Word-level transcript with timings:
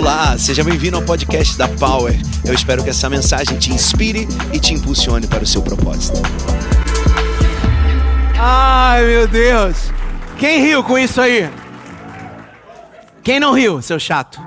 Olá, 0.00 0.38
seja 0.38 0.64
bem-vindo 0.64 0.96
ao 0.96 1.02
podcast 1.02 1.58
da 1.58 1.68
Power. 1.68 2.18
Eu 2.42 2.54
espero 2.54 2.82
que 2.82 2.88
essa 2.88 3.06
mensagem 3.10 3.58
te 3.58 3.70
inspire 3.70 4.26
e 4.50 4.58
te 4.58 4.72
impulsione 4.72 5.26
para 5.26 5.44
o 5.44 5.46
seu 5.46 5.60
propósito. 5.60 6.22
Ai, 8.38 9.04
meu 9.04 9.28
Deus. 9.28 9.92
Quem 10.38 10.62
riu 10.62 10.82
com 10.82 10.98
isso 10.98 11.20
aí? 11.20 11.50
Quem 13.22 13.38
não 13.38 13.52
riu, 13.52 13.82
seu 13.82 14.00
chato? 14.00 14.40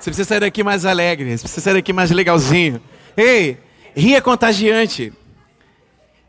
Você 0.00 0.08
precisa 0.08 0.26
sair 0.26 0.40
daqui 0.40 0.64
mais 0.64 0.86
alegre, 0.86 1.36
você 1.36 1.42
precisa 1.42 1.60
sair 1.60 1.74
daqui 1.74 1.92
mais 1.92 2.10
legalzinho. 2.10 2.80
Ei, 3.14 3.58
rir 3.94 4.14
é 4.14 4.20
contagiante. 4.22 5.12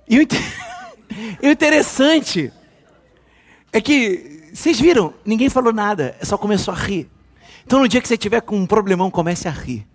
E 0.09 0.19
o, 0.19 0.21
inter... 0.23 0.41
e 1.41 1.47
o 1.47 1.51
interessante 1.51 2.51
é 3.71 3.79
que, 3.79 4.51
vocês 4.53 4.77
viram, 4.77 5.13
ninguém 5.25 5.47
falou 5.47 5.71
nada, 5.71 6.17
só 6.21 6.37
começou 6.37 6.73
a 6.73 6.77
rir. 6.77 7.09
Então 7.65 7.79
no 7.79 7.87
dia 7.87 8.01
que 8.01 8.07
você 8.07 8.17
tiver 8.17 8.41
com 8.41 8.57
um 8.57 8.65
problemão, 8.65 9.09
comece 9.09 9.47
a 9.47 9.51
rir. 9.51 9.87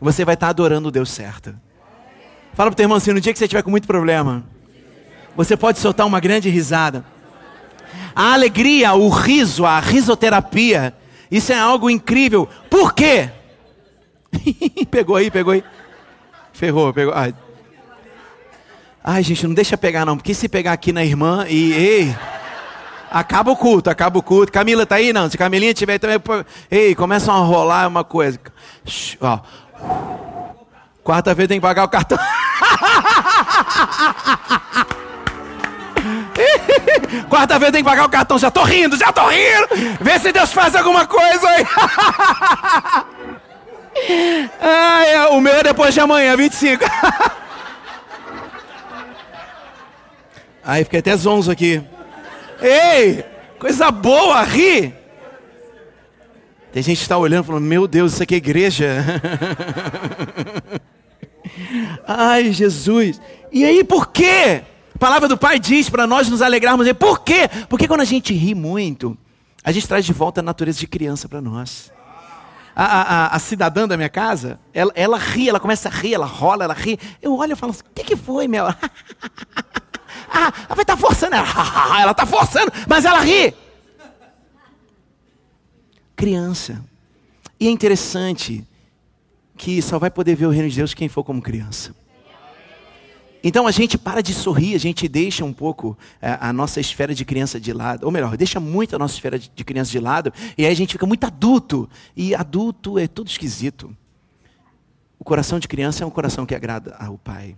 Você 0.00 0.24
vai 0.24 0.34
estar 0.34 0.48
adorando 0.48 0.88
o 0.88 0.90
Deus 0.90 1.10
certo. 1.10 1.54
Fala 2.54 2.70
pro 2.70 2.76
teu 2.76 2.84
irmão 2.84 2.96
assim, 2.96 3.12
no 3.12 3.20
dia 3.20 3.32
que 3.32 3.38
você 3.38 3.48
tiver 3.48 3.62
com 3.62 3.70
muito 3.70 3.86
problema, 3.86 4.44
você 5.36 5.56
pode 5.56 5.78
soltar 5.78 6.06
uma 6.06 6.20
grande 6.20 6.48
risada. 6.48 7.04
A 8.14 8.32
alegria, 8.32 8.94
o 8.94 9.08
riso, 9.08 9.66
a 9.66 9.78
risoterapia, 9.78 10.94
isso 11.30 11.52
é 11.52 11.58
algo 11.58 11.90
incrível. 11.90 12.48
Por 12.70 12.94
quê? 12.94 13.30
pegou 14.90 15.16
aí, 15.16 15.30
pegou 15.30 15.52
aí. 15.52 15.62
Ferrou, 16.52 16.92
pegou. 16.92 17.12
Ai. 17.14 17.34
Ai, 19.04 19.22
gente, 19.22 19.46
não 19.46 19.54
deixa 19.54 19.76
pegar 19.76 20.04
não, 20.04 20.16
porque 20.16 20.34
se 20.34 20.48
pegar 20.48 20.72
aqui 20.72 20.92
na 20.92 21.04
irmã 21.04 21.46
e 21.48 21.72
ei, 21.72 22.16
acaba 23.10 23.50
o 23.50 23.56
culto, 23.56 23.90
acaba 23.90 24.18
o 24.18 24.22
culto. 24.22 24.52
Camila 24.52 24.86
tá 24.86 24.96
aí 24.96 25.12
não? 25.12 25.30
Se 25.30 25.38
Camilinha 25.38 25.74
tiver 25.74 25.98
também, 25.98 26.18
ei, 26.70 26.94
começa 26.94 27.32
a 27.32 27.36
rolar 27.36 27.88
uma 27.88 28.04
coisa. 28.04 28.38
Quarta-feira 31.04 31.48
tem 31.48 31.58
que 31.58 31.66
pagar 31.66 31.84
o 31.84 31.88
cartão. 31.88 32.18
Quarta-feira 37.30 37.72
tem 37.72 37.82
que 37.82 37.88
pagar 37.88 38.04
o 38.06 38.10
cartão. 38.10 38.38
Já 38.38 38.50
tô 38.50 38.62
rindo, 38.62 38.96
já 38.96 39.12
tô 39.12 39.26
rindo. 39.28 39.68
Vê 40.00 40.18
se 40.18 40.32
Deus 40.32 40.52
faz 40.52 40.74
alguma 40.74 41.06
coisa 41.06 41.48
aí. 41.48 41.66
Ai, 44.60 45.28
o 45.30 45.40
meu 45.40 45.54
é 45.54 45.62
depois 45.62 45.94
de 45.94 46.00
amanhã, 46.00 46.36
25. 46.36 46.84
Aí 50.62 50.84
fiquei 50.84 50.98
até 50.98 51.16
zonzo 51.16 51.50
aqui. 51.50 51.82
Ei, 52.60 53.24
coisa 53.58 53.90
boa, 53.90 54.42
ri. 54.42 54.94
Tem 56.72 56.82
gente 56.82 56.98
que 56.98 57.02
está 57.02 57.16
olhando 57.16 57.44
e 57.44 57.46
falando: 57.46 57.64
Meu 57.64 57.86
Deus, 57.86 58.12
isso 58.12 58.22
aqui 58.22 58.34
é 58.34 58.38
igreja. 58.38 59.04
Ai, 62.06 62.52
Jesus. 62.52 63.20
E 63.50 63.64
aí, 63.64 63.82
por 63.82 64.08
quê? 64.08 64.62
A 64.94 64.98
palavra 64.98 65.28
do 65.28 65.36
Pai 65.36 65.58
diz 65.58 65.88
para 65.90 66.06
nós 66.06 66.28
nos 66.28 66.42
alegrarmos. 66.42 66.90
Por 66.94 67.20
quê? 67.20 67.48
Porque 67.68 67.88
quando 67.88 68.00
a 68.00 68.04
gente 68.04 68.32
ri 68.34 68.54
muito, 68.54 69.16
a 69.62 69.72
gente 69.72 69.86
traz 69.86 70.04
de 70.04 70.12
volta 70.12 70.40
a 70.40 70.42
natureza 70.42 70.78
de 70.78 70.86
criança 70.86 71.28
para 71.28 71.40
nós. 71.40 71.92
A, 72.74 72.84
a, 72.84 73.36
a, 73.36 73.38
cidadã 73.38 73.88
da 73.88 73.96
minha 73.96 74.10
casa, 74.10 74.60
ela, 74.74 74.92
ela 74.94 75.16
ri, 75.16 75.48
ela 75.48 75.58
começa 75.58 75.88
a 75.88 75.92
rir, 75.92 76.12
ela 76.12 76.26
rola, 76.26 76.64
ela 76.64 76.74
ri. 76.74 76.98
Eu 77.22 77.34
olho 77.34 77.52
e 77.52 77.56
falo 77.56 77.72
assim: 77.72 77.82
o 77.82 77.94
que, 77.94 78.04
que 78.04 78.16
foi, 78.16 78.46
meu? 78.46 78.66
ah, 80.36 80.52
ela 80.66 80.74
vai 80.74 80.82
estar 80.82 80.96
tá 80.96 80.96
forçando, 80.96 81.34
ela, 81.34 81.46
ela 82.00 82.10
está 82.12 82.26
forçando, 82.26 82.72
mas 82.86 83.04
ela 83.04 83.20
ri. 83.20 83.54
Criança. 86.14 86.84
E 87.58 87.68
é 87.68 87.70
interessante 87.70 88.66
que 89.56 89.80
só 89.80 89.98
vai 89.98 90.10
poder 90.10 90.34
ver 90.34 90.46
o 90.46 90.50
reino 90.50 90.68
de 90.68 90.76
Deus 90.76 90.94
quem 90.94 91.08
for 91.08 91.24
como 91.24 91.40
criança. 91.40 91.94
Então 93.42 93.66
a 93.66 93.70
gente 93.70 93.96
para 93.96 94.22
de 94.22 94.34
sorrir, 94.34 94.74
a 94.74 94.78
gente 94.78 95.06
deixa 95.08 95.44
um 95.44 95.52
pouco 95.52 95.96
a, 96.20 96.26
é, 96.26 96.38
a 96.40 96.52
nossa 96.52 96.80
esfera 96.80 97.14
de 97.14 97.24
criança 97.24 97.60
de 97.60 97.72
lado, 97.72 98.04
ou 98.04 98.10
melhor, 98.10 98.36
deixa 98.36 98.58
muito 98.58 98.96
a 98.96 98.98
nossa 98.98 99.14
esfera 99.14 99.38
de 99.38 99.64
criança 99.64 99.90
de 99.90 100.00
lado, 100.00 100.32
e 100.58 100.66
aí 100.66 100.72
a 100.72 100.76
gente 100.76 100.92
fica 100.92 101.06
muito 101.06 101.24
adulto. 101.24 101.88
E 102.16 102.34
adulto 102.34 102.98
é 102.98 103.06
tudo 103.06 103.28
esquisito. 103.28 103.96
O 105.18 105.24
coração 105.24 105.58
de 105.58 105.68
criança 105.68 106.02
é 106.02 106.06
um 106.06 106.10
coração 106.10 106.44
que 106.44 106.54
agrada 106.54 106.96
ao 106.98 107.16
Pai. 107.16 107.56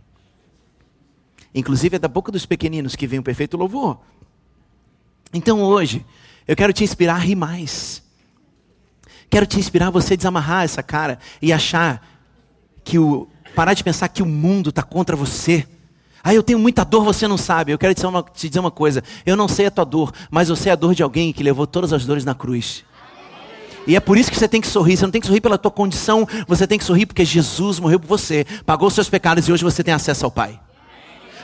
Inclusive 1.54 1.96
é 1.96 1.98
da 1.98 2.08
boca 2.08 2.30
dos 2.30 2.46
pequeninos 2.46 2.94
que 2.94 3.06
vem 3.06 3.18
o 3.18 3.22
perfeito 3.22 3.56
louvor. 3.56 3.98
Então 5.32 5.62
hoje, 5.62 6.04
eu 6.46 6.56
quero 6.56 6.72
te 6.72 6.84
inspirar 6.84 7.14
a 7.14 7.18
rir 7.18 7.34
mais. 7.34 8.02
Quero 9.30 9.46
te 9.46 9.58
inspirar 9.58 9.88
a 9.88 9.90
você 9.90 10.16
desamarrar 10.16 10.64
essa 10.64 10.82
cara 10.82 11.18
e 11.40 11.52
achar 11.52 12.06
que 12.84 12.98
o. 12.98 13.28
parar 13.54 13.74
de 13.74 13.84
pensar 13.84 14.08
que 14.08 14.22
o 14.22 14.26
mundo 14.26 14.70
está 14.70 14.82
contra 14.82 15.14
você 15.14 15.66
ah, 16.22 16.34
eu 16.34 16.42
tenho 16.42 16.58
muita 16.58 16.84
dor, 16.84 17.04
você 17.04 17.26
não 17.28 17.38
sabe. 17.38 17.72
Eu 17.72 17.78
quero 17.78 17.94
te 17.94 17.98
dizer, 17.98 18.06
uma, 18.06 18.22
te 18.22 18.48
dizer 18.48 18.60
uma 18.60 18.70
coisa. 18.70 19.02
Eu 19.24 19.36
não 19.36 19.48
sei 19.48 19.66
a 19.66 19.70
tua 19.70 19.84
dor, 19.84 20.12
mas 20.30 20.48
eu 20.48 20.56
sei 20.56 20.72
a 20.72 20.76
dor 20.76 20.94
de 20.94 21.02
alguém 21.02 21.32
que 21.32 21.42
levou 21.42 21.66
todas 21.66 21.92
as 21.92 22.04
dores 22.04 22.24
na 22.24 22.34
cruz. 22.34 22.84
E 23.86 23.96
é 23.96 24.00
por 24.00 24.18
isso 24.18 24.30
que 24.30 24.36
você 24.36 24.48
tem 24.48 24.60
que 24.60 24.66
sorrir. 24.66 24.96
Você 24.96 25.04
não 25.04 25.10
tem 25.10 25.20
que 25.20 25.26
sorrir 25.26 25.40
pela 25.40 25.56
tua 25.56 25.70
condição, 25.70 26.28
você 26.46 26.66
tem 26.66 26.78
que 26.78 26.84
sorrir 26.84 27.06
porque 27.06 27.24
Jesus 27.24 27.78
morreu 27.78 27.98
por 27.98 28.08
você, 28.08 28.44
pagou 28.66 28.88
os 28.88 28.94
seus 28.94 29.08
pecados 29.08 29.48
e 29.48 29.52
hoje 29.52 29.64
você 29.64 29.82
tem 29.82 29.94
acesso 29.94 30.24
ao 30.24 30.30
Pai. 30.30 30.60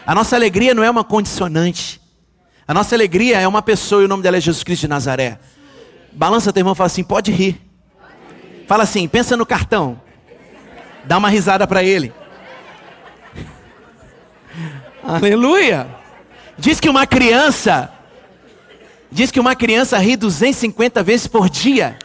A 0.06 0.14
nossa 0.14 0.36
alegria 0.36 0.74
não 0.74 0.82
é 0.82 0.90
uma 0.90 1.02
condicionante. 1.02 2.00
A 2.66 2.74
nossa 2.74 2.94
alegria 2.94 3.40
é 3.40 3.48
uma 3.48 3.62
pessoa 3.62 4.02
e 4.02 4.04
o 4.04 4.08
nome 4.08 4.22
dela 4.22 4.36
é 4.36 4.40
Jesus 4.40 4.62
Cristo 4.62 4.82
de 4.82 4.88
Nazaré. 4.88 5.38
Balança 6.12 6.52
teu 6.52 6.60
irmão 6.60 6.74
e 6.74 6.76
fala 6.76 6.86
assim: 6.86 7.02
pode 7.02 7.32
rir. 7.32 7.60
Fala 8.66 8.82
assim, 8.82 9.06
pensa 9.08 9.36
no 9.36 9.44
cartão. 9.44 10.00
Dá 11.04 11.18
uma 11.18 11.28
risada 11.28 11.66
para 11.66 11.82
ele. 11.82 12.12
Aleluia! 15.04 15.86
Diz 16.56 16.80
que 16.80 16.88
uma 16.88 17.06
criança, 17.06 17.92
diz 19.10 19.30
que 19.30 19.40
uma 19.40 19.54
criança 19.54 19.98
ri 19.98 20.16
250 20.16 21.02
vezes 21.02 21.26
por 21.26 21.50
dia. 21.50 21.98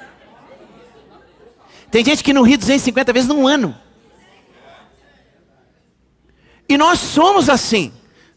Tem 1.91 2.03
gente 2.03 2.23
que 2.23 2.33
não 2.33 2.43
ri 2.43 2.57
250 2.57 3.13
vezes 3.13 3.29
num 3.29 3.47
ano. 3.47 3.75
E 6.69 6.77
nós 6.77 6.99
somos 6.99 7.49
assim. 7.49 7.91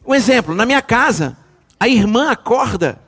Um 0.06 0.14
exemplo, 0.14 0.54
na 0.54 0.64
minha 0.64 0.80
casa, 0.80 1.36
a 1.78 1.86
irmã 1.86 2.30
acorda 2.30 2.98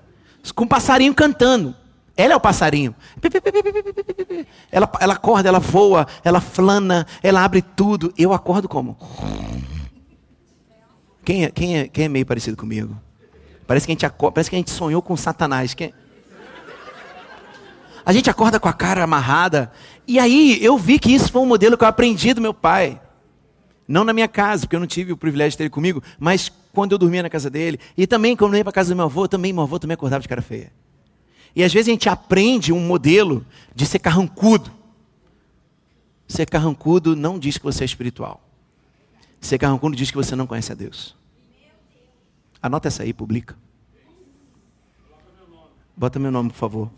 com 0.55 0.65
um 0.65 0.69
passarinho 0.69 1.15
cantando. 1.15 1.75
Ela 2.17 2.35
é 2.35 2.37
o 2.37 2.41
passarinho. 2.41 2.95
Ela, 4.71 4.91
ela 5.01 5.15
acorda, 5.15 5.49
ela 5.49 5.59
voa, 5.59 6.07
ela 6.23 6.41
flana, 6.41 7.07
ela 7.23 7.43
abre 7.43 7.63
tudo. 7.63 8.13
Eu 8.17 8.33
acordo 8.33 8.69
como? 8.69 8.97
Quem 11.25 11.45
é, 11.45 11.51
quem 11.51 11.79
é, 11.79 11.89
quem 11.89 12.05
é 12.05 12.09
meio 12.09 12.27
parecido 12.27 12.57
comigo? 12.57 12.97
Parece 13.67 13.87
que 13.87 13.93
a 13.93 13.95
gente, 13.95 14.07
acorda, 14.07 14.35
parece 14.35 14.51
que 14.51 14.57
a 14.57 14.59
gente 14.59 14.71
sonhou 14.71 15.01
com 15.01 15.17
Satanás. 15.17 15.73
Quem... 15.75 15.93
A 18.05 18.13
gente 18.13 18.29
acorda 18.29 18.61
com 18.61 18.69
a 18.69 18.73
cara 18.73 19.03
amarrada. 19.03 19.73
E 20.07 20.19
aí 20.19 20.63
eu 20.63 20.77
vi 20.77 20.99
que 20.99 21.13
isso 21.13 21.33
foi 21.33 21.41
um 21.41 21.47
modelo 21.47 21.79
que 21.79 21.83
eu 21.83 21.89
aprendi 21.89 22.35
do 22.35 22.41
meu 22.41 22.53
pai. 22.53 23.01
Não 23.87 24.05
na 24.05 24.13
minha 24.13 24.29
casa, 24.29 24.63
porque 24.63 24.77
eu 24.77 24.81
não 24.81 24.87
tive 24.87 25.13
o 25.13 25.17
privilégio 25.17 25.53
de 25.53 25.59
ter 25.59 25.65
ele 25.65 25.71
comigo, 25.71 26.03
mas 26.19 26.51
quando 26.73 26.93
eu 26.93 26.99
dormia 26.99 27.23
na 27.23 27.31
casa 27.31 27.51
dele. 27.51 27.79
E 27.97 28.07
também 28.07 28.37
quando 28.37 28.55
eu 28.55 28.59
ia 28.59 28.65
para 28.65 28.71
a 28.71 28.75
casa 28.75 28.95
do 28.95 28.97
meu 28.97 29.05
avô, 29.05 29.29
também 29.29 29.53
meu 29.53 29.63
avô 29.63 29.79
também 29.79 29.95
acordava 29.95 30.23
de 30.23 30.29
cara 30.29 30.43
feia. 30.43 30.73
E 31.55 31.63
às 31.63 31.73
vezes 31.73 31.89
a 31.89 31.93
gente 31.93 32.09
aprende 32.09 32.73
um 32.73 32.81
modelo 32.81 33.47
de 33.75 33.87
ser 33.87 33.99
carrancudo. 33.99 34.71
Ser 36.27 36.49
carrancudo 36.49 37.15
não 37.15 37.39
diz 37.39 37.59
que 37.59 37.65
você 37.65 37.85
é 37.85 37.87
espiritual. 37.87 38.41
Ser 39.41 39.59
carrancudo 39.59 39.95
diz 39.95 40.11
que 40.11 40.17
você 40.17 40.35
não 40.35 40.47
conhece 40.47 40.73
a 40.73 40.75
Deus. 40.75 41.15
Anota 42.61 42.89
essa 42.89 43.03
aí, 43.03 43.13
publica. 43.13 43.57
Bota 45.97 46.19
meu 46.19 46.33
nome, 46.33 46.49
por 46.49 46.57
favor. 46.57 46.91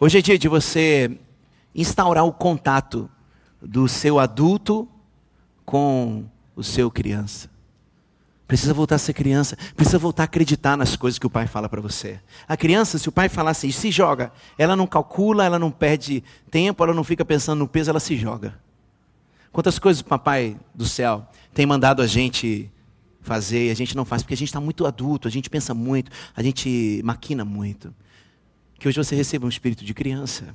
Hoje 0.00 0.18
é 0.18 0.22
dia 0.22 0.38
de 0.38 0.48
você 0.48 1.18
instaurar 1.74 2.24
o 2.24 2.32
contato 2.32 3.08
do 3.60 3.88
seu 3.88 4.18
adulto 4.18 4.88
com 5.64 6.24
o 6.54 6.62
seu 6.62 6.90
criança. 6.90 7.50
Precisa 8.46 8.72
voltar 8.72 8.94
a 8.94 8.98
ser 8.98 9.12
criança, 9.12 9.58
precisa 9.76 9.98
voltar 9.98 10.22
a 10.22 10.24
acreditar 10.24 10.74
nas 10.74 10.96
coisas 10.96 11.18
que 11.18 11.26
o 11.26 11.30
pai 11.30 11.46
fala 11.46 11.68
para 11.68 11.82
você. 11.82 12.18
A 12.48 12.56
criança, 12.56 12.98
se 12.98 13.06
o 13.06 13.12
pai 13.12 13.28
falar 13.28 13.50
assim, 13.50 13.70
se 13.70 13.90
joga, 13.90 14.32
ela 14.56 14.74
não 14.74 14.86
calcula, 14.86 15.44
ela 15.44 15.58
não 15.58 15.70
perde 15.70 16.24
tempo, 16.50 16.82
ela 16.82 16.94
não 16.94 17.04
fica 17.04 17.26
pensando 17.26 17.58
no 17.58 17.68
peso, 17.68 17.90
ela 17.90 18.00
se 18.00 18.16
joga. 18.16 18.58
Quantas 19.52 19.78
coisas 19.78 20.00
o 20.00 20.04
papai 20.06 20.58
do 20.74 20.86
céu 20.86 21.28
tem 21.52 21.66
mandado 21.66 22.00
a 22.00 22.06
gente 22.06 22.70
fazer 23.20 23.66
e 23.66 23.70
a 23.70 23.74
gente 23.74 23.94
não 23.94 24.06
faz, 24.06 24.22
porque 24.22 24.34
a 24.34 24.36
gente 24.36 24.48
está 24.48 24.60
muito 24.60 24.86
adulto, 24.86 25.28
a 25.28 25.30
gente 25.30 25.50
pensa 25.50 25.74
muito, 25.74 26.10
a 26.34 26.42
gente 26.42 27.02
maquina 27.04 27.44
muito. 27.44 27.94
Que 28.78 28.88
hoje 28.88 28.96
você 28.96 29.14
receba 29.14 29.44
um 29.44 29.48
espírito 29.50 29.84
de 29.84 29.92
criança. 29.92 30.54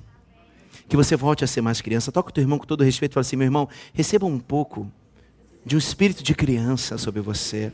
Que 0.93 0.97
você 0.97 1.15
volte 1.15 1.43
a 1.43 1.47
ser 1.47 1.59
mais 1.59 1.81
criança. 1.81 2.11
Toca 2.11 2.29
o 2.29 2.31
teu 2.31 2.43
irmão 2.43 2.59
com 2.59 2.67
todo 2.67 2.83
respeito 2.83 3.13
e 3.13 3.15
fala 3.15 3.21
assim: 3.21 3.35
meu 3.35 3.45
irmão, 3.45 3.67
receba 3.95 4.27
um 4.27 4.37
pouco 4.37 4.87
de 5.65 5.75
um 5.75 5.79
espírito 5.79 6.21
de 6.21 6.35
criança 6.35 6.99
sobre 6.99 7.19
você. 7.19 7.73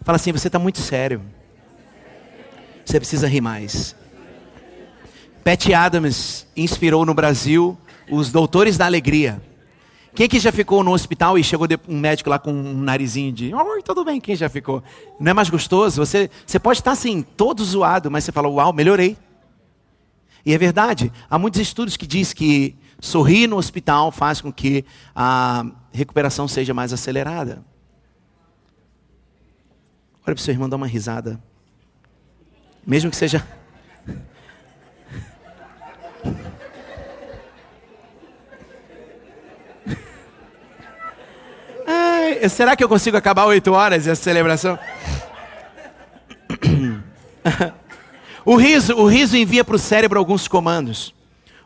Fala 0.00 0.16
assim: 0.16 0.32
você 0.32 0.48
está 0.48 0.58
muito 0.58 0.80
sério. 0.80 1.22
Você 2.84 2.98
precisa 2.98 3.28
rir 3.28 3.40
mais. 3.40 3.94
Pat 5.44 5.64
Adams 5.70 6.44
inspirou 6.56 7.06
no 7.06 7.14
Brasil 7.14 7.78
os 8.10 8.32
doutores 8.32 8.76
da 8.76 8.84
alegria. 8.84 9.40
Quem 10.12 10.28
que 10.28 10.40
já 10.40 10.50
ficou 10.50 10.82
no 10.82 10.92
hospital 10.92 11.38
e 11.38 11.44
chegou 11.44 11.68
um 11.86 12.00
médico 12.00 12.30
lá 12.30 12.38
com 12.40 12.50
um 12.50 12.80
narizinho 12.82 13.32
de, 13.32 13.54
oi, 13.54 13.80
tudo 13.80 14.04
bem, 14.04 14.20
quem 14.20 14.34
já 14.34 14.48
ficou? 14.48 14.82
Não 15.20 15.30
é 15.30 15.34
mais 15.34 15.48
gostoso? 15.48 16.04
Você, 16.04 16.28
você 16.44 16.58
pode 16.58 16.80
estar 16.80 16.90
assim, 16.90 17.22
todo 17.22 17.64
zoado, 17.64 18.10
mas 18.10 18.24
você 18.24 18.32
fala, 18.32 18.48
uau, 18.48 18.72
melhorei. 18.72 19.16
E 20.44 20.54
é 20.54 20.58
verdade, 20.58 21.12
há 21.28 21.38
muitos 21.38 21.60
estudos 21.60 21.96
que 21.96 22.06
diz 22.06 22.32
que 22.32 22.76
sorrir 23.00 23.46
no 23.46 23.56
hospital 23.56 24.10
faz 24.10 24.40
com 24.40 24.52
que 24.52 24.84
a 25.14 25.64
recuperação 25.92 26.48
seja 26.48 26.74
mais 26.74 26.92
acelerada. 26.92 27.64
Olha 30.26 30.34
para 30.34 30.34
o 30.34 30.38
seu 30.38 30.52
irmão 30.52 30.68
dar 30.68 30.76
uma 30.76 30.86
risada. 30.86 31.40
Mesmo 32.86 33.10
que 33.10 33.16
seja. 33.16 33.46
Ai, 41.86 42.48
será 42.48 42.76
que 42.76 42.84
eu 42.84 42.88
consigo 42.88 43.16
acabar 43.16 43.46
oito 43.46 43.72
horas 43.72 44.06
essa 44.06 44.22
celebração? 44.22 44.78
o 48.50 48.56
riso, 48.56 48.96
o 48.96 49.06
riso 49.06 49.36
envia 49.36 49.64
para 49.64 49.76
o 49.76 49.78
cérebro 49.78 50.18
alguns 50.18 50.48
comandos. 50.48 51.14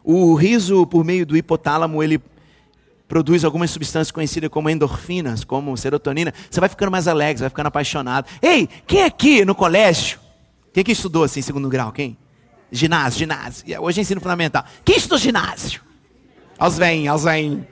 O 0.02 0.34
riso, 0.34 0.86
por 0.86 1.02
meio 1.02 1.24
do 1.24 1.34
hipotálamo, 1.34 2.02
ele 2.02 2.20
produz 3.08 3.42
algumas 3.42 3.70
substâncias 3.70 4.10
conhecidas 4.10 4.50
como 4.50 4.68
endorfinas, 4.68 5.44
como 5.44 5.74
serotonina. 5.78 6.34
Você 6.50 6.60
vai 6.60 6.68
ficando 6.68 6.92
mais 6.92 7.08
alegre, 7.08 7.40
vai 7.40 7.48
ficando 7.48 7.68
apaixonado. 7.68 8.26
Ei, 8.42 8.68
quem 8.86 9.02
aqui 9.02 9.46
no 9.46 9.54
colégio? 9.54 10.18
Quem 10.74 10.84
que 10.84 10.92
estudou 10.92 11.24
assim, 11.24 11.40
segundo 11.40 11.70
grau? 11.70 11.90
Quem? 11.90 12.18
Ginásio, 12.70 13.20
ginásio. 13.20 13.64
Hoje 13.80 14.00
é 14.00 14.02
ensino 14.02 14.20
fundamental. 14.20 14.62
Quem 14.84 14.98
estudou 14.98 15.16
ginásio? 15.16 15.80
Aos 16.58 16.76
vem, 16.76 17.08
aos 17.08 17.24
vem. 17.24 17.66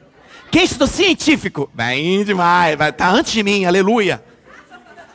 Quem 0.50 0.64
estudou 0.64 0.88
científico? 0.88 1.70
Bem 1.74 2.24
demais, 2.24 2.78
vai 2.78 2.90
tá 2.90 3.10
antes 3.10 3.34
de 3.34 3.42
mim, 3.42 3.66
aleluia. 3.66 4.24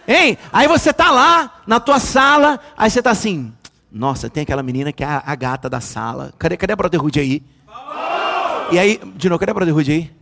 Hein? 0.07 0.37
Aí 0.53 0.67
você 0.67 0.93
tá 0.93 1.09
lá 1.09 1.61
na 1.65 1.79
tua 1.79 1.99
sala, 1.99 2.59
aí 2.77 2.91
você 2.91 3.01
tá 3.01 3.09
assim, 3.09 3.53
nossa, 3.91 4.29
tem 4.29 4.43
aquela 4.43 4.61
menina 4.61 4.91
que 4.91 5.03
é 5.03 5.07
a, 5.07 5.23
a 5.25 5.35
gata 5.35 5.69
da 5.69 5.79
sala. 5.79 6.33
Cadê, 6.37 6.57
cadê 6.57 6.73
a 6.73 6.75
Brotherhood 6.75 7.19
aí? 7.19 7.43
E 8.71 8.77
aí, 8.77 8.99
de 9.15 9.29
novo, 9.29 9.39
cadê 9.39 9.51
a 9.51 9.53
Brotherhood 9.53 9.91
aí? 9.91 10.17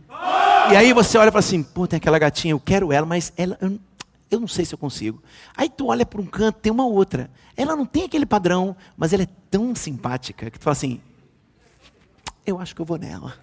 E 0.70 0.76
aí 0.76 0.92
você 0.92 1.18
olha 1.18 1.28
e 1.28 1.32
fala 1.32 1.40
assim, 1.40 1.62
pô, 1.62 1.86
tem 1.86 1.96
aquela 1.96 2.18
gatinha, 2.18 2.52
eu 2.52 2.60
quero 2.60 2.92
ela, 2.92 3.06
mas 3.06 3.32
ela, 3.36 3.56
eu, 3.60 3.78
eu 4.30 4.40
não 4.40 4.48
sei 4.48 4.64
se 4.64 4.74
eu 4.74 4.78
consigo. 4.78 5.22
Aí 5.56 5.68
tu 5.68 5.86
olha 5.86 6.04
para 6.04 6.20
um 6.20 6.26
canto, 6.26 6.58
tem 6.58 6.72
uma 6.72 6.86
outra. 6.86 7.30
Ela 7.56 7.76
não 7.76 7.86
tem 7.86 8.04
aquele 8.04 8.26
padrão, 8.26 8.76
mas 8.96 9.12
ela 9.12 9.22
é 9.22 9.28
tão 9.50 9.74
simpática 9.74 10.50
que 10.50 10.58
tu 10.58 10.62
fala 10.62 10.72
assim, 10.72 11.00
eu 12.44 12.60
acho 12.60 12.74
que 12.74 12.80
eu 12.80 12.86
vou 12.86 12.98
nela. 12.98 13.34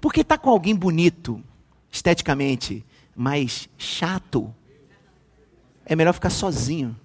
Porque 0.00 0.24
tá 0.24 0.38
com 0.38 0.50
alguém 0.50 0.74
bonito, 0.74 1.42
esteticamente, 1.90 2.84
mas 3.14 3.68
chato, 3.76 4.54
é 5.84 5.94
melhor 5.94 6.12
ficar 6.12 6.30
sozinho. 6.30 6.96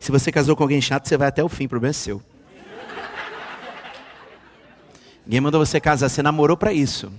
Se 0.00 0.10
você 0.10 0.32
casou 0.32 0.56
com 0.56 0.62
alguém 0.62 0.80
chato, 0.80 1.06
você 1.06 1.16
vai 1.16 1.28
até 1.28 1.44
o 1.44 1.48
fim, 1.48 1.66
o 1.66 1.68
problema 1.68 1.90
é 1.90 1.92
seu. 1.92 2.22
Ninguém 5.26 5.42
mandou 5.42 5.64
você 5.64 5.78
casar, 5.78 6.08
você 6.08 6.22
namorou 6.22 6.56
para 6.56 6.72
isso. 6.72 7.12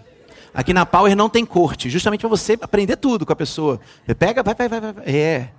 Aqui 0.51 0.73
na 0.73 0.85
Power 0.85 1.15
não 1.15 1.29
tem 1.29 1.45
corte, 1.45 1.89
justamente 1.89 2.21
para 2.21 2.29
você 2.29 2.57
aprender 2.59 2.97
tudo 2.97 3.23
com 3.23 3.31
a 3.31 3.35
pessoa. 3.35 3.79
Você 4.03 4.15
pega, 4.15 4.41
vai, 4.41 4.55
vai, 4.55 4.67
vai, 4.67 4.81
vai. 4.81 4.93
É. 5.05 5.49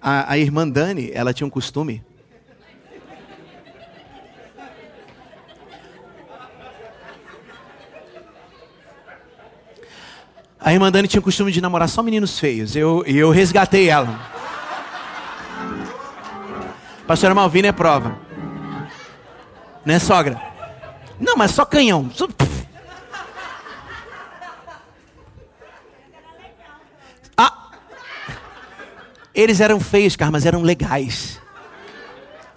A, 0.00 0.32
a 0.32 0.38
irmã 0.38 0.68
Dani, 0.68 1.10
ela 1.12 1.32
tinha 1.32 1.46
um 1.46 1.50
costume. 1.50 2.04
A 10.60 10.72
irmã 10.72 10.92
Dani 10.92 11.08
tinha 11.08 11.20
o 11.20 11.24
costume 11.24 11.50
de 11.50 11.62
namorar 11.62 11.88
só 11.88 12.02
meninos 12.02 12.38
feios. 12.38 12.76
Eu, 12.76 13.02
eu 13.06 13.30
resgatei 13.30 13.88
ela. 13.88 14.37
Pastora 17.08 17.34
Malvina 17.34 17.68
é 17.68 17.72
prova. 17.72 18.18
Né, 19.82 19.98
sogra? 19.98 20.38
Não, 21.18 21.38
mas 21.38 21.52
só 21.52 21.64
canhão. 21.64 22.10
Ah! 27.34 27.70
Eles 29.34 29.62
eram 29.62 29.80
feios, 29.80 30.16
cara, 30.16 30.30
mas 30.30 30.44
eram 30.44 30.60
legais. 30.60 31.40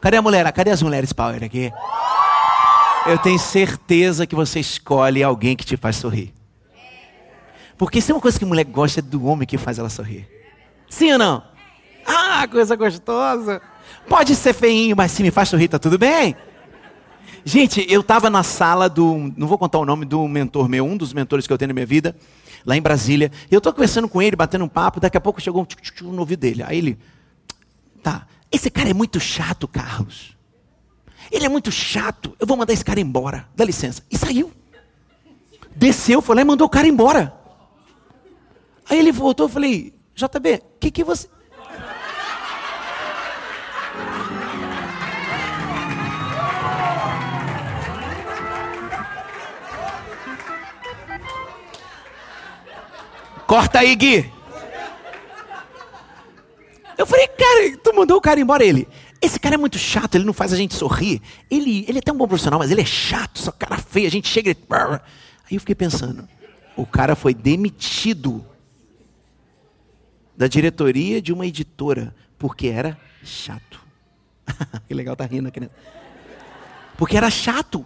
Cadê 0.01 0.17
a 0.17 0.21
mulher? 0.21 0.51
Cadê 0.51 0.71
as 0.71 0.81
mulheres 0.81 1.13
power 1.13 1.41
aqui? 1.45 1.71
Eu 3.05 3.17
tenho 3.19 3.39
certeza 3.39 4.27
que 4.27 4.35
você 4.35 4.59
escolhe 4.59 5.23
alguém 5.23 5.55
que 5.55 5.65
te 5.65 5.77
faz 5.77 5.95
sorrir. 5.95 6.33
Porque 7.77 8.01
se 8.01 8.11
é 8.11 8.15
uma 8.15 8.21
coisa 8.21 8.37
que 8.37 8.43
mulher 8.43 8.65
gosta 8.65 8.99
é 8.99 9.01
do 9.01 9.25
homem 9.27 9.47
que 9.47 9.57
faz 9.57 9.79
ela 9.79 9.89
sorrir. 9.89 10.27
Sim 10.89 11.13
ou 11.13 11.17
não? 11.17 11.41
Ah, 12.05 12.45
coisa 12.51 12.75
gostosa. 12.75 13.61
Pode 14.11 14.35
ser 14.35 14.51
feinho, 14.51 14.93
mas 14.93 15.13
se 15.13 15.23
me 15.23 15.31
faz 15.31 15.47
sorrir, 15.47 15.69
tá 15.69 15.79
tudo 15.79 15.97
bem. 15.97 16.35
Gente, 17.45 17.85
eu 17.89 18.01
estava 18.01 18.29
na 18.29 18.43
sala 18.43 18.89
do. 18.89 19.31
Não 19.37 19.47
vou 19.47 19.57
contar 19.57 19.79
o 19.79 19.85
nome 19.85 20.03
do 20.03 20.27
mentor 20.27 20.67
meu, 20.67 20.85
um 20.85 20.97
dos 20.97 21.13
mentores 21.13 21.47
que 21.47 21.53
eu 21.53 21.57
tenho 21.57 21.69
na 21.69 21.73
minha 21.73 21.85
vida, 21.85 22.13
lá 22.65 22.75
em 22.75 22.81
Brasília. 22.81 23.31
Eu 23.49 23.59
estou 23.59 23.71
conversando 23.71 24.09
com 24.09 24.21
ele, 24.21 24.35
batendo 24.35 24.65
um 24.65 24.67
papo, 24.67 24.99
daqui 24.99 25.15
a 25.15 25.21
pouco 25.21 25.39
chegou 25.39 25.61
um 25.61 25.65
tchuc, 25.65 25.81
tchuc, 25.81 26.03
no 26.03 26.19
ouvido 26.19 26.41
dele. 26.41 26.61
Aí 26.61 26.77
ele. 26.77 26.99
Tá, 28.03 28.27
esse 28.51 28.69
cara 28.69 28.89
é 28.89 28.93
muito 28.93 29.17
chato, 29.17 29.65
Carlos. 29.65 30.35
Ele 31.31 31.45
é 31.45 31.49
muito 31.49 31.71
chato. 31.71 32.35
Eu 32.37 32.45
vou 32.45 32.57
mandar 32.57 32.73
esse 32.73 32.83
cara 32.83 32.99
embora. 32.99 33.47
Dá 33.55 33.63
licença. 33.63 34.03
E 34.11 34.17
saiu. 34.17 34.51
Desceu, 35.73 36.21
foi 36.21 36.35
lá 36.35 36.41
e 36.41 36.45
mandou 36.45 36.67
o 36.67 36.69
cara 36.69 36.85
embora. 36.85 37.33
Aí 38.89 38.99
ele 38.99 39.13
voltou, 39.13 39.45
eu 39.45 39.49
falei, 39.49 39.93
JB, 40.13 40.55
o 40.55 40.79
que, 40.81 40.91
que 40.91 41.01
você. 41.01 41.29
Corta 53.51 53.79
aí, 53.79 53.97
Gui. 53.97 54.31
Eu 56.97 57.05
falei, 57.05 57.27
cara, 57.27 57.77
tu 57.83 57.93
mandou 57.93 58.15
o 58.15 58.21
cara 58.21 58.39
embora. 58.39 58.63
Ele, 58.63 58.87
esse 59.21 59.37
cara 59.37 59.55
é 59.55 59.57
muito 59.57 59.77
chato, 59.77 60.15
ele 60.15 60.23
não 60.23 60.31
faz 60.31 60.53
a 60.53 60.55
gente 60.55 60.73
sorrir. 60.73 61.21
Ele, 61.49 61.83
ele 61.85 61.97
é 61.97 62.01
tão 62.01 62.15
bom 62.15 62.29
profissional, 62.29 62.59
mas 62.59 62.71
ele 62.71 62.79
é 62.79 62.85
chato, 62.85 63.39
só 63.39 63.51
cara 63.51 63.77
feio. 63.77 64.07
A 64.07 64.09
gente 64.09 64.29
chega 64.29 64.51
e. 64.51 64.57
Aí 64.71 65.01
eu 65.57 65.59
fiquei 65.59 65.75
pensando, 65.75 66.29
o 66.77 66.85
cara 66.85 67.13
foi 67.13 67.33
demitido 67.33 68.45
da 70.37 70.47
diretoria 70.47 71.21
de 71.21 71.33
uma 71.33 71.45
editora 71.45 72.15
porque 72.39 72.67
era 72.67 72.97
chato. 73.21 73.81
que 74.87 74.93
legal 74.93 75.13
tá 75.13 75.25
rindo 75.25 75.49
aqui, 75.49 75.59
né? 75.59 75.69
Porque 76.97 77.17
era 77.17 77.29
chato. 77.29 77.85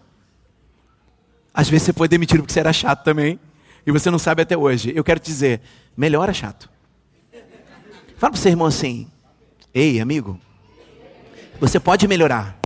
Às 1.52 1.68
vezes 1.68 1.88
você 1.88 1.94
foi 1.94 2.08
demitido 2.08 2.42
porque 2.42 2.54
você 2.54 2.60
era 2.60 2.72
chato 2.72 3.04
também. 3.04 3.40
E 3.86 3.92
você 3.92 4.10
não 4.10 4.18
sabe 4.18 4.42
até 4.42 4.58
hoje. 4.58 4.92
Eu 4.96 5.04
quero 5.04 5.20
te 5.20 5.26
dizer, 5.26 5.62
melhora 5.96 6.34
chato. 6.34 6.70
Fala 8.18 8.32
para 8.32 8.40
o 8.40 8.42
seu 8.42 8.52
irmão 8.52 8.68
assim: 8.68 9.08
Ei, 9.74 10.00
amigo, 10.00 10.40
você 11.60 11.80
pode 11.80 12.08
melhorar. 12.08 12.58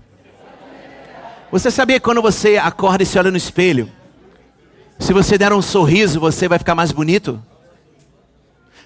Você 1.51 1.71
sabia 1.71 1.99
que 1.99 2.05
quando 2.05 2.21
você 2.21 2.57
acorda 2.57 3.03
e 3.03 3.05
se 3.05 3.17
olha 3.17 3.31
no 3.31 3.37
espelho, 3.37 3.91
se 4.99 5.11
você 5.11 5.37
der 5.37 5.51
um 5.51 5.61
sorriso, 5.61 6.19
você 6.19 6.47
vai 6.47 6.59
ficar 6.59 6.75
mais 6.75 6.91
bonito? 6.91 7.43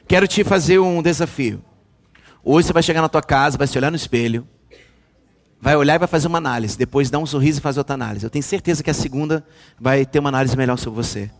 Quero 0.07 0.27
te 0.27 0.43
fazer 0.43 0.79
um 0.79 1.01
desafio. 1.01 1.61
Hoje 2.43 2.67
você 2.67 2.73
vai 2.73 2.83
chegar 2.83 3.01
na 3.01 3.09
tua 3.09 3.21
casa, 3.21 3.57
vai 3.57 3.67
se 3.67 3.77
olhar 3.77 3.89
no 3.89 3.95
espelho, 3.95 4.47
vai 5.59 5.75
olhar 5.75 5.95
e 5.95 5.99
vai 5.99 6.07
fazer 6.07 6.27
uma 6.27 6.37
análise. 6.37 6.77
Depois 6.77 7.09
dá 7.09 7.19
um 7.19 7.25
sorriso 7.25 7.59
e 7.59 7.61
faz 7.61 7.77
outra 7.77 7.93
análise. 7.93 8.25
Eu 8.25 8.29
tenho 8.29 8.43
certeza 8.43 8.81
que 8.81 8.89
a 8.89 8.93
segunda 8.93 9.45
vai 9.79 10.05
ter 10.05 10.19
uma 10.19 10.29
análise 10.29 10.55
melhor 10.55 10.77
sobre 10.77 10.97
você. 11.03 11.31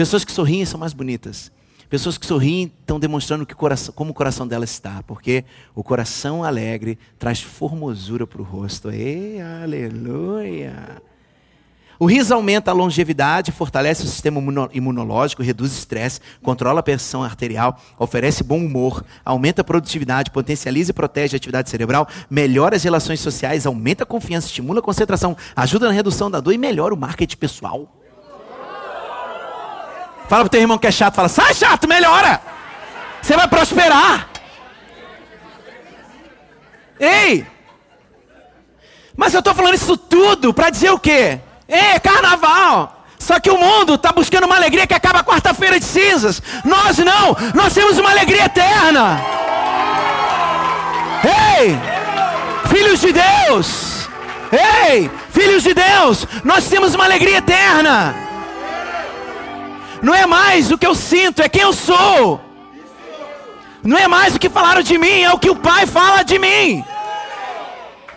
Pessoas 0.00 0.24
que 0.24 0.32
sorriem 0.32 0.64
são 0.64 0.80
mais 0.80 0.94
bonitas. 0.94 1.52
Pessoas 1.90 2.16
que 2.16 2.24
sorriem 2.24 2.72
estão 2.80 2.98
demonstrando 2.98 3.44
que 3.44 3.54
coração, 3.54 3.92
como 3.94 4.12
o 4.12 4.14
coração 4.14 4.48
dela 4.48 4.64
está, 4.64 5.02
porque 5.02 5.44
o 5.74 5.84
coração 5.84 6.42
alegre 6.42 6.98
traz 7.18 7.42
formosura 7.42 8.26
para 8.26 8.40
o 8.40 8.42
rosto. 8.42 8.90
Ei, 8.90 9.42
aleluia! 9.42 11.02
O 11.98 12.06
riso 12.06 12.32
aumenta 12.32 12.70
a 12.70 12.74
longevidade, 12.74 13.52
fortalece 13.52 14.02
o 14.02 14.06
sistema 14.06 14.40
imunológico, 14.72 15.42
reduz 15.42 15.70
estresse, 15.72 16.18
controla 16.42 16.80
a 16.80 16.82
pressão 16.82 17.22
arterial, 17.22 17.78
oferece 17.98 18.42
bom 18.42 18.56
humor, 18.56 19.04
aumenta 19.22 19.60
a 19.60 19.64
produtividade, 19.64 20.30
potencializa 20.30 20.92
e 20.92 20.94
protege 20.94 21.36
a 21.36 21.36
atividade 21.36 21.68
cerebral, 21.68 22.08
melhora 22.30 22.74
as 22.74 22.84
relações 22.84 23.20
sociais, 23.20 23.66
aumenta 23.66 24.04
a 24.04 24.06
confiança, 24.06 24.46
estimula 24.46 24.78
a 24.78 24.82
concentração, 24.82 25.36
ajuda 25.54 25.88
na 25.88 25.92
redução 25.92 26.30
da 26.30 26.40
dor 26.40 26.54
e 26.54 26.58
melhora 26.58 26.94
o 26.94 26.96
marketing 26.96 27.36
pessoal. 27.36 27.99
Fala 30.30 30.44
pro 30.44 30.50
teu 30.50 30.60
irmão 30.60 30.78
que 30.78 30.86
é 30.86 30.92
chato, 30.92 31.16
fala, 31.16 31.28
sai 31.28 31.52
chato, 31.52 31.88
melhora. 31.88 32.40
Você 33.20 33.34
vai 33.34 33.48
prosperar. 33.48 34.28
Ei! 37.00 37.44
Mas 39.16 39.34
eu 39.34 39.40
estou 39.40 39.52
falando 39.52 39.74
isso 39.74 39.96
tudo 39.96 40.54
para 40.54 40.70
dizer 40.70 40.92
o 40.92 41.00
quê? 41.00 41.40
É 41.66 41.98
carnaval! 41.98 43.04
Só 43.18 43.40
que 43.40 43.50
o 43.50 43.58
mundo 43.58 43.94
está 43.94 44.12
buscando 44.12 44.44
uma 44.44 44.54
alegria 44.54 44.86
que 44.86 44.94
acaba 44.94 45.24
quarta-feira 45.24 45.80
de 45.80 45.84
cinzas. 45.84 46.40
Nós 46.64 46.96
não, 46.98 47.36
nós 47.52 47.74
temos 47.74 47.98
uma 47.98 48.10
alegria 48.10 48.44
eterna. 48.44 49.20
Ei, 51.58 51.76
filhos 52.68 53.00
de 53.00 53.12
Deus, 53.12 54.08
ei, 54.86 55.10
filhos 55.30 55.64
de 55.64 55.74
Deus, 55.74 56.24
nós 56.44 56.68
temos 56.68 56.94
uma 56.94 57.04
alegria 57.04 57.38
eterna. 57.38 58.29
Não 60.02 60.14
é 60.14 60.26
mais 60.26 60.70
o 60.70 60.78
que 60.78 60.86
eu 60.86 60.94
sinto, 60.94 61.42
é 61.42 61.48
quem 61.48 61.62
eu 61.62 61.72
sou. 61.72 62.40
Não 63.82 63.96
é 63.96 64.06
mais 64.06 64.34
o 64.34 64.38
que 64.38 64.48
falaram 64.48 64.82
de 64.82 64.98
mim, 64.98 65.22
é 65.22 65.32
o 65.32 65.38
que 65.38 65.50
o 65.50 65.56
Pai 65.56 65.86
fala 65.86 66.22
de 66.22 66.38
mim. 66.38 66.84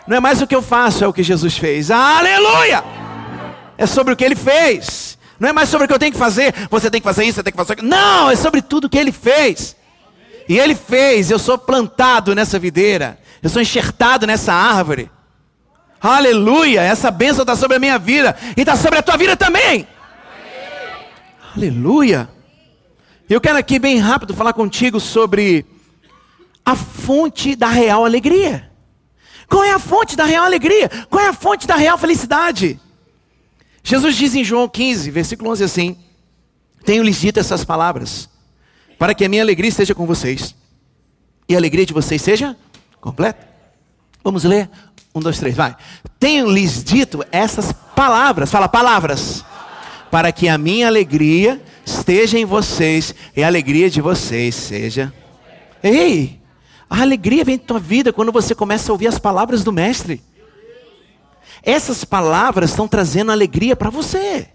Não 0.05 0.17
é 0.17 0.19
mais 0.19 0.41
o 0.41 0.47
que 0.47 0.55
eu 0.55 0.61
faço, 0.61 1.03
é 1.03 1.07
o 1.07 1.13
que 1.13 1.23
Jesus 1.23 1.57
fez. 1.57 1.89
Aleluia! 1.89 2.83
É 3.77 3.85
sobre 3.85 4.13
o 4.13 4.15
que 4.15 4.23
ele 4.23 4.35
fez. 4.35 5.17
Não 5.39 5.49
é 5.49 5.53
mais 5.53 5.69
sobre 5.69 5.85
o 5.85 5.87
que 5.87 5.93
eu 5.93 5.99
tenho 5.99 6.11
que 6.11 6.17
fazer. 6.17 6.53
Você 6.69 6.89
tem 6.89 7.01
que 7.01 7.05
fazer 7.05 7.23
isso, 7.23 7.35
você 7.35 7.43
tem 7.43 7.51
que 7.51 7.57
fazer 7.57 7.73
aquilo. 7.73 7.89
Não, 7.89 8.29
é 8.29 8.35
sobre 8.35 8.61
tudo 8.61 8.89
que 8.89 8.97
ele 8.97 9.11
fez. 9.11 9.75
E 10.47 10.59
ele 10.59 10.75
fez, 10.75 11.31
eu 11.31 11.39
sou 11.39 11.57
plantado 11.57 12.35
nessa 12.35 12.59
videira. 12.59 13.17
Eu 13.41 13.49
sou 13.49 13.61
enxertado 13.61 14.27
nessa 14.27 14.53
árvore. 14.53 15.09
Aleluia! 16.01 16.81
Essa 16.81 17.09
bênção 17.09 17.43
está 17.43 17.55
sobre 17.55 17.77
a 17.77 17.79
minha 17.79 17.97
vida 17.97 18.35
e 18.57 18.61
está 18.61 18.75
sobre 18.75 18.99
a 18.99 19.01
tua 19.01 19.15
vida 19.15 19.37
também. 19.37 19.87
Aleluia! 21.55 22.27
Eu 23.29 23.39
quero 23.39 23.59
aqui 23.59 23.77
bem 23.77 23.99
rápido 23.99 24.33
falar 24.33 24.53
contigo 24.53 24.99
sobre 24.99 25.63
a 26.65 26.75
fonte 26.75 27.55
da 27.55 27.67
real 27.69 28.03
alegria. 28.03 28.71
Qual 29.47 29.63
é 29.63 29.71
a 29.71 29.77
fonte 29.77 30.15
da 30.15 30.25
real 30.25 30.45
alegria? 30.45 30.89
Qual 31.11 31.23
é 31.23 31.27
a 31.27 31.33
fonte 31.33 31.67
da 31.67 31.75
real 31.75 31.95
felicidade? 31.95 32.79
Jesus 33.83 34.15
diz 34.15 34.33
em 34.33 34.43
João 34.43 34.67
15, 34.67 35.11
versículo 35.11 35.51
11 35.51 35.63
assim: 35.63 35.97
Tenho-lhes 36.83 37.21
dito 37.21 37.39
essas 37.39 37.63
palavras, 37.63 38.27
para 38.97 39.13
que 39.13 39.23
a 39.23 39.29
minha 39.29 39.43
alegria 39.43 39.69
esteja 39.69 39.93
com 39.93 40.07
vocês 40.07 40.55
e 41.47 41.53
a 41.53 41.57
alegria 41.59 41.85
de 41.85 41.93
vocês 41.93 42.19
seja 42.19 42.57
completa. 42.99 43.47
Vamos 44.23 44.43
ler? 44.43 44.71
Um, 45.13 45.19
dois, 45.19 45.37
três, 45.37 45.55
vai. 45.55 45.75
Tenho-lhes 46.19 46.83
dito 46.83 47.23
essas 47.31 47.71
palavras, 47.95 48.49
fala 48.49 48.67
palavras, 48.67 49.45
para 50.13 50.31
que 50.31 50.47
a 50.47 50.59
minha 50.59 50.85
alegria 50.85 51.59
esteja 51.83 52.37
em 52.37 52.45
vocês 52.45 53.15
e 53.35 53.43
a 53.43 53.47
alegria 53.47 53.89
de 53.89 53.99
vocês 53.99 54.53
seja. 54.53 55.11
Ei, 55.81 56.39
a 56.87 57.01
alegria 57.01 57.43
vem 57.43 57.57
da 57.57 57.63
tua 57.63 57.79
vida 57.79 58.13
quando 58.13 58.31
você 58.31 58.53
começa 58.53 58.91
a 58.91 58.93
ouvir 58.93 59.07
as 59.07 59.17
palavras 59.17 59.63
do 59.63 59.71
Mestre. 59.73 60.21
Essas 61.63 62.05
palavras 62.05 62.69
estão 62.69 62.87
trazendo 62.87 63.31
alegria 63.31 63.75
para 63.75 63.89
você. 63.89 64.49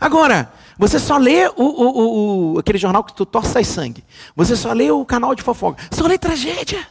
Agora, 0.00 0.50
você 0.78 0.98
só 0.98 1.18
lê 1.18 1.46
o, 1.48 1.52
o, 1.58 2.54
o, 2.54 2.58
aquele 2.58 2.78
jornal 2.78 3.04
que 3.04 3.12
tu 3.12 3.26
torce 3.26 3.62
sangue. 3.64 4.02
Você 4.34 4.56
só 4.56 4.72
lê 4.72 4.90
o 4.90 5.04
canal 5.04 5.34
de 5.34 5.42
fofoca. 5.42 5.82
Só 5.90 6.06
lê 6.06 6.16
tragédia. 6.16 6.88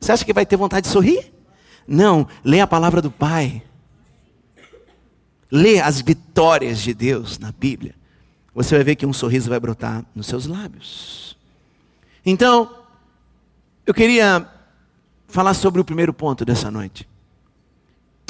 Você 0.00 0.12
acha 0.12 0.24
que 0.24 0.32
vai 0.32 0.46
ter 0.46 0.56
vontade 0.56 0.86
de 0.86 0.92
sorrir? 0.94 1.30
Não, 1.86 2.26
lê 2.42 2.58
a 2.58 2.66
palavra 2.66 3.02
do 3.02 3.10
Pai. 3.10 3.62
Lê 5.50 5.80
as 5.80 6.00
vitórias 6.00 6.78
de 6.80 6.92
Deus 6.92 7.38
na 7.38 7.52
Bíblia 7.52 7.98
você 8.58 8.74
vai 8.74 8.82
ver 8.82 8.96
que 8.96 9.06
um 9.06 9.12
sorriso 9.12 9.48
vai 9.48 9.60
brotar 9.60 10.04
nos 10.12 10.26
seus 10.26 10.46
lábios. 10.46 11.36
Então, 12.26 12.68
eu 13.86 13.94
queria 13.94 14.48
falar 15.28 15.54
sobre 15.54 15.80
o 15.80 15.84
primeiro 15.84 16.12
ponto 16.12 16.44
dessa 16.44 16.68
noite. 16.68 17.08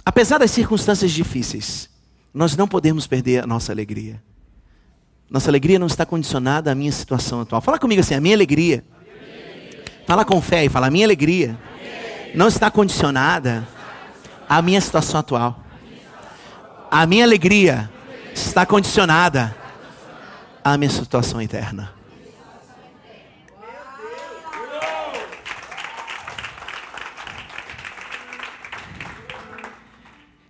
Apesar 0.04 0.36
das 0.36 0.50
circunstâncias 0.50 1.12
difíceis, 1.12 1.88
nós 2.34 2.54
não 2.54 2.68
podemos 2.68 3.06
perder 3.06 3.42
a 3.42 3.46
nossa 3.46 3.72
alegria. 3.72 4.22
Nossa 5.30 5.50
alegria 5.50 5.78
não 5.78 5.86
está 5.86 6.04
condicionada 6.04 6.70
à 6.72 6.74
minha 6.74 6.92
situação 6.92 7.40
atual. 7.40 7.62
Fala 7.62 7.78
comigo 7.78 8.02
assim, 8.02 8.14
a 8.14 8.20
minha 8.20 8.36
alegria. 8.36 8.84
Fala 10.06 10.26
com 10.26 10.42
fé 10.42 10.66
e 10.66 10.68
fala, 10.68 10.88
a 10.88 10.90
minha 10.90 11.06
alegria 11.06 11.58
não 12.34 12.48
está 12.48 12.70
condicionada 12.70 13.66
à 14.46 14.60
minha 14.60 14.80
situação 14.82 15.20
atual. 15.20 15.64
A 16.90 17.04
minha 17.06 17.24
alegria 17.24 17.90
está 18.34 18.64
condicionada 18.64 19.54
a 20.64 20.76
minha 20.78 20.90
situação 20.90 21.40
interna. 21.40 21.92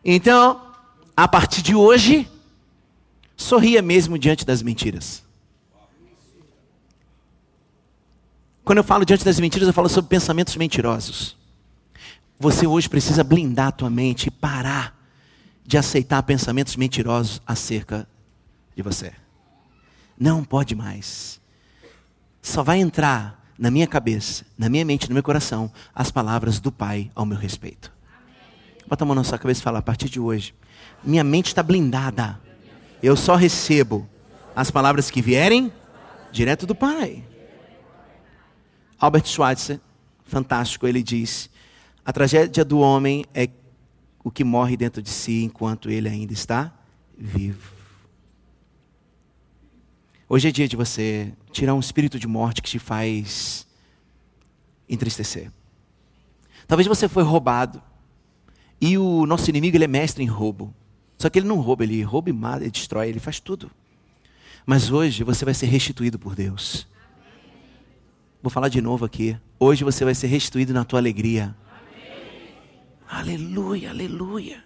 Então, 0.05 0.73
a 1.17 1.29
partir 1.29 1.61
de 1.61 1.75
hoje, 1.75 2.31
sorria 3.37 3.83
mesmo 3.83 4.19
diante 4.19 4.45
das 4.47 4.63
mentiras. 4.63 5.23
Quando 8.65 8.79
eu 8.79 8.85
falo 8.85 9.05
diante 9.05 9.25
das 9.25 9.41
mentiras, 9.41 9.67
eu 9.67 9.75
falo 9.75 9.89
sobre 9.89 10.09
pensamentos 10.09 10.55
mentirosos. 10.57 11.37
Você 12.39 12.67
hoje 12.67 12.89
precisa 12.89 13.25
blindar 13.25 13.69
a 13.69 13.73
tua 13.73 13.91
mente 13.91 14.29
e 14.29 14.31
parar 14.31 14.98
de 15.69 15.77
aceitar 15.77 16.23
pensamentos 16.23 16.77
mentirosos 16.77 17.43
acerca 17.47 18.09
de 18.75 18.83
você. 18.83 19.13
Não 20.19 20.43
pode 20.43 20.75
mais. 20.75 21.39
Só 22.41 22.63
vai 22.63 22.79
entrar 22.79 23.45
na 23.59 23.71
minha 23.71 23.87
cabeça, 23.87 24.47
na 24.57 24.71
minha 24.71 24.83
mente, 24.83 25.11
no 25.11 25.13
meu 25.13 25.23
coração, 25.23 25.71
as 25.95 26.11
palavras 26.11 26.59
do 26.59 26.73
Pai 26.73 27.11
ao 27.15 27.27
meu 27.27 27.37
respeito. 27.37 27.93
Bota 28.87 29.05
a 29.05 29.07
mão 29.07 29.15
na 29.15 29.23
sua 29.23 29.39
cabeça 29.39 29.61
e 29.61 29.63
fala: 29.63 29.81
a 29.81 29.83
partir 29.83 30.09
de 30.09 30.19
hoje, 30.19 30.55
minha 31.05 31.23
mente 31.23 31.49
está 31.49 31.63
blindada. 31.63 32.41
Eu 33.03 33.15
só 33.15 33.37
recebo 33.37 34.09
as 34.57 34.71
palavras 34.71 35.11
que 35.11 35.21
vierem 35.21 35.71
direto 36.33 36.67
do 36.67 36.75
Pai. 36.75 37.23
Albert 38.99 39.27
Schweitzer, 39.27 39.79
fantástico, 40.25 40.87
ele 40.87 41.03
diz: 41.03 41.51
a 42.07 42.11
tragédia 42.11 42.65
do 42.65 42.79
homem 42.79 43.27
é 43.35 43.51
o 44.29 44.31
que 44.31 44.45
morre 44.45 44.77
dentro 44.77 45.01
de 45.01 45.09
si 45.09 45.43
enquanto 45.43 45.91
ele 45.91 46.07
ainda 46.07 46.35
está 46.35 46.73
vivo. 47.17 47.73
Hoje 50.29 50.49
é 50.49 50.53
dia 50.53 50.69
de 50.69 50.77
você 50.77 51.33
tirar 51.51 51.75
um 51.75 51.81
espírito 51.81 52.19
de 52.19 52.27
morte 52.27 52.61
que 52.61 52.69
te 52.69 52.79
faz 52.79 53.67
entristecer. 54.87 55.51
Talvez 56.67 56.87
você 56.87 57.09
foi 57.09 57.23
roubado. 57.23 57.83
E 58.79 58.99
o 58.99 59.25
nosso 59.25 59.49
inimigo 59.49 59.79
ele 59.79 59.85
é 59.85 59.89
mestre 59.89 60.23
em 60.23 60.27
roubo. 60.27 60.75
Só 61.17 61.31
que 61.31 61.39
ele 61.39 61.49
não 61.49 61.59
rouba, 61.61 61.83
ele 61.83 62.03
rouba 62.03 62.29
e 62.29 62.33
mata, 62.33 62.63
ele 62.63 62.71
destrói, 62.71 63.09
ele 63.09 63.19
faz 63.19 63.41
tudo. 63.41 63.71
Mas 64.67 64.91
hoje 64.91 65.25
você 65.25 65.47
vai 65.47 65.55
ser 65.55 65.67
restituído 65.67 66.19
por 66.19 66.35
Deus. 66.35 66.87
Vou 68.43 68.51
falar 68.51 68.69
de 68.69 68.83
novo 68.83 69.07
aqui. 69.07 69.39
Hoje 69.59 69.83
você 69.83 70.05
vai 70.05 70.15
ser 70.15 70.27
restituído 70.27 70.75
na 70.75 70.85
tua 70.85 70.99
alegria. 70.99 71.57
Aleluia, 73.09 73.89
aleluia. 73.89 74.63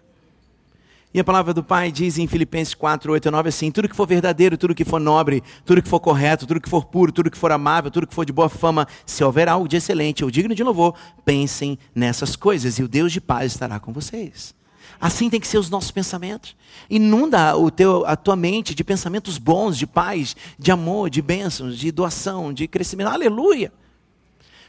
E 1.15 1.21
a 1.21 1.25
palavra 1.25 1.55
do 1.55 1.63
Pai 1.63 1.93
diz 1.93 2.19
em 2.19 2.27
Filipenses 2.27 2.75
4, 2.75 3.13
8 3.13 3.29
e 3.29 3.31
9 3.31 3.49
assim: 3.49 3.71
tudo 3.71 3.89
que 3.89 3.95
for 3.95 4.07
verdadeiro, 4.07 4.57
tudo 4.57 4.75
que 4.75 4.85
for 4.85 4.99
nobre, 4.99 5.43
tudo 5.65 5.81
que 5.81 5.89
for 5.89 6.01
correto, 6.01 6.47
tudo 6.47 6.61
que 6.61 6.69
for 6.69 6.87
puro, 6.87 7.13
tudo 7.13 7.31
que 7.31 7.39
for 7.39 7.53
amável, 7.53 7.91
tudo 7.91 8.07
que 8.07 8.15
for 8.15 8.25
de 8.25 8.33
boa 8.33 8.49
fama, 8.49 8.89
se 9.07 9.23
houver 9.23 9.49
algo 9.49 9.69
de 9.69 9.77
excelente 9.77 10.25
ou 10.25 10.31
digno 10.31 10.55
de 10.55 10.65
louvor, 10.65 10.95
pensem 11.25 11.79
nessas 11.95 12.35
coisas 12.35 12.79
e 12.79 12.83
o 12.83 12.89
Deus 12.89 13.13
de 13.13 13.21
paz 13.21 13.53
estará 13.53 13.79
com 13.79 13.93
vocês. 13.93 14.55
Assim 15.01 15.31
tem 15.31 15.41
que 15.41 15.47
ser 15.47 15.59
os 15.59 15.71
nossos 15.71 15.91
pensamentos. 15.91 16.57
Inunda 16.91 17.57
o 17.57 17.71
teu, 17.71 18.05
a 18.07 18.17
tua 18.17 18.35
mente 18.35 18.75
de 18.75 18.83
pensamentos 18.83 19.39
bons, 19.39 19.77
de 19.79 19.87
paz, 19.87 20.35
de 20.59 20.73
amor, 20.73 21.11
de 21.11 21.23
bênçãos, 21.23 21.79
de 21.79 21.93
doação, 21.93 22.53
de 22.53 22.67
crescimento. 22.67 23.09
Aleluia! 23.09 23.73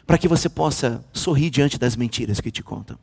Para 0.05 0.17
que 0.17 0.27
você 0.27 0.49
possa 0.49 1.03
sorrir 1.13 1.49
diante 1.49 1.79
das 1.79 1.95
mentiras 1.95 2.39
que 2.39 2.51
te 2.51 2.61
contam 2.61 2.97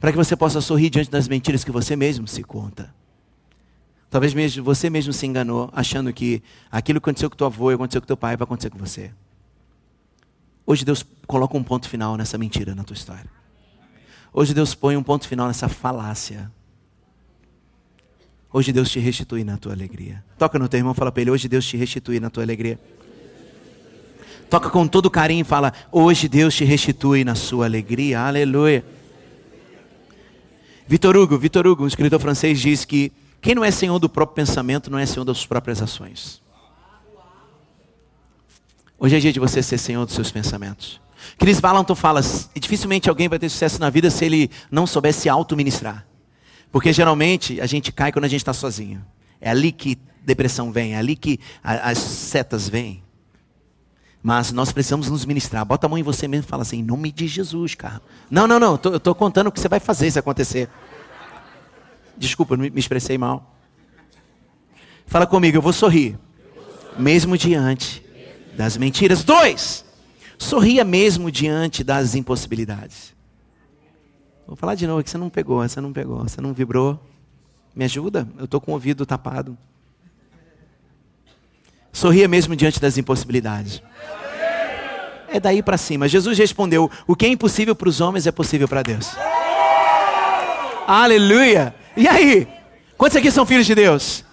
para 0.00 0.10
que 0.10 0.16
você 0.16 0.34
possa 0.34 0.62
sorrir 0.62 0.88
diante 0.88 1.10
das 1.10 1.28
mentiras 1.28 1.62
que 1.62 1.70
você 1.70 1.94
mesmo 1.94 2.26
se 2.26 2.42
conta. 2.42 2.92
Talvez 4.08 4.32
mesmo 4.32 4.64
você 4.64 4.88
mesmo 4.88 5.12
se 5.12 5.26
enganou, 5.26 5.70
achando 5.72 6.12
que 6.12 6.42
aquilo 6.72 6.98
que 6.98 7.04
aconteceu 7.04 7.28
com 7.28 7.36
teu 7.36 7.46
avô 7.46 7.68
aconteceu 7.68 8.00
com 8.00 8.06
teu 8.06 8.16
pai 8.16 8.34
vai 8.36 8.44
acontecer 8.44 8.70
com 8.70 8.78
você. 8.78 9.12
Hoje 10.66 10.84
Deus 10.84 11.04
coloca 11.26 11.56
um 11.56 11.62
ponto 11.62 11.88
final 11.88 12.16
nessa 12.16 12.38
mentira 12.38 12.74
na 12.74 12.82
tua 12.82 12.94
história. 12.94 13.26
Hoje 14.32 14.54
Deus 14.54 14.74
põe 14.74 14.96
um 14.96 15.02
ponto 15.02 15.28
final 15.28 15.46
nessa 15.46 15.68
falácia. 15.68 16.50
Hoje 18.52 18.72
Deus 18.72 18.90
te 18.90 18.98
restitui 18.98 19.44
na 19.44 19.58
tua 19.58 19.72
alegria. 19.72 20.24
Toca 20.38 20.58
no 20.58 20.68
teu 20.68 20.78
irmão, 20.78 20.94
fala 20.94 21.12
para 21.12 21.20
ele: 21.20 21.30
hoje 21.30 21.46
Deus 21.46 21.66
te 21.66 21.76
restitui 21.76 22.18
na 22.18 22.30
tua 22.30 22.42
alegria. 22.42 22.80
Toca 24.48 24.70
com 24.70 24.88
todo 24.88 25.10
carinho 25.10 25.42
e 25.42 25.44
fala: 25.44 25.72
hoje 25.92 26.26
Deus 26.26 26.54
te 26.54 26.64
restitui 26.64 27.22
na 27.22 27.34
sua 27.34 27.66
alegria. 27.66 28.20
Aleluia. 28.20 28.84
Vitor 30.90 31.16
Hugo, 31.16 31.38
Vitor 31.38 31.68
Hugo, 31.68 31.84
um 31.84 31.86
escritor 31.86 32.18
francês, 32.18 32.58
diz 32.58 32.84
que 32.84 33.12
quem 33.40 33.54
não 33.54 33.64
é 33.64 33.70
senhor 33.70 34.00
do 34.00 34.08
próprio 34.08 34.34
pensamento 34.34 34.90
não 34.90 34.98
é 34.98 35.06
senhor 35.06 35.24
das 35.24 35.46
próprias 35.46 35.80
ações. 35.80 36.42
Hoje 38.98 39.16
é 39.16 39.20
dia 39.20 39.32
de 39.32 39.38
você 39.38 39.62
ser 39.62 39.78
senhor 39.78 40.04
dos 40.04 40.16
seus 40.16 40.32
pensamentos. 40.32 41.00
Chris 41.38 41.60
Valentin 41.60 41.94
fala: 41.94 42.20
dificilmente 42.56 43.08
alguém 43.08 43.28
vai 43.28 43.38
ter 43.38 43.48
sucesso 43.48 43.80
na 43.80 43.88
vida 43.88 44.10
se 44.10 44.24
ele 44.24 44.50
não 44.68 44.84
souber 44.84 45.14
se 45.14 45.28
auto-ministrar. 45.28 46.04
Porque 46.72 46.92
geralmente 46.92 47.60
a 47.60 47.66
gente 47.66 47.92
cai 47.92 48.10
quando 48.10 48.24
a 48.24 48.28
gente 48.28 48.40
está 48.40 48.52
sozinho. 48.52 49.00
É 49.40 49.48
ali 49.48 49.70
que 49.70 49.96
depressão 50.24 50.72
vem, 50.72 50.94
é 50.94 50.96
ali 50.96 51.14
que 51.14 51.38
as 51.62 51.98
setas 51.98 52.68
vêm. 52.68 53.00
Mas 54.22 54.52
nós 54.52 54.70
precisamos 54.72 55.08
nos 55.08 55.24
ministrar. 55.24 55.64
Bota 55.64 55.86
a 55.86 55.88
mão 55.88 55.98
em 55.98 56.02
você 56.02 56.28
mesmo 56.28 56.44
e 56.44 56.48
fala 56.48 56.62
assim, 56.62 56.80
em 56.80 56.82
nome 56.82 57.10
de 57.10 57.26
Jesus, 57.26 57.74
cara. 57.74 58.02
Não, 58.30 58.46
não, 58.46 58.60
não, 58.60 58.78
eu 58.84 58.96
estou 58.96 59.14
contando 59.14 59.46
o 59.46 59.52
que 59.52 59.58
você 59.58 59.68
vai 59.68 59.80
fazer 59.80 60.10
se 60.10 60.18
acontecer. 60.18 60.68
Desculpa, 62.16 62.56
me, 62.56 62.68
me 62.68 62.78
expressei 62.78 63.16
mal. 63.16 63.56
Fala 65.06 65.26
comigo, 65.26 65.56
eu 65.56 65.62
vou 65.62 65.72
sorrir. 65.72 66.18
Mesmo 66.98 67.38
diante 67.38 68.04
das 68.56 68.76
mentiras. 68.76 69.24
Dois, 69.24 69.84
sorria 70.38 70.84
mesmo 70.84 71.30
diante 71.30 71.82
das 71.82 72.14
impossibilidades. 72.14 73.14
Vou 74.46 74.56
falar 74.56 74.74
de 74.74 74.86
novo, 74.86 75.02
que 75.02 75.08
você 75.08 75.16
não 75.16 75.30
pegou, 75.30 75.66
você 75.66 75.80
não 75.80 75.92
pegou, 75.92 76.18
você 76.18 76.40
não 76.40 76.52
vibrou. 76.52 77.00
Me 77.74 77.84
ajuda? 77.84 78.28
Eu 78.36 78.44
estou 78.44 78.60
com 78.60 78.72
o 78.72 78.74
ouvido 78.74 79.06
tapado. 79.06 79.56
Sorria 82.00 82.26
mesmo 82.26 82.56
diante 82.56 82.80
das 82.80 82.96
impossibilidades. 82.96 83.82
É 85.28 85.38
daí 85.38 85.62
para 85.62 85.76
cima. 85.76 86.08
Jesus 86.08 86.38
respondeu: 86.38 86.90
O 87.06 87.14
que 87.14 87.26
é 87.26 87.28
impossível 87.28 87.74
para 87.74 87.90
os 87.90 88.00
homens 88.00 88.26
é 88.26 88.32
possível 88.32 88.66
para 88.66 88.82
Deus. 88.82 89.10
Aleluia! 90.86 91.74
E 91.94 92.08
aí? 92.08 92.48
Quantos 92.96 93.18
aqui 93.18 93.30
são 93.30 93.44
filhos 93.44 93.66
de 93.66 93.74
Deus? 93.74 94.24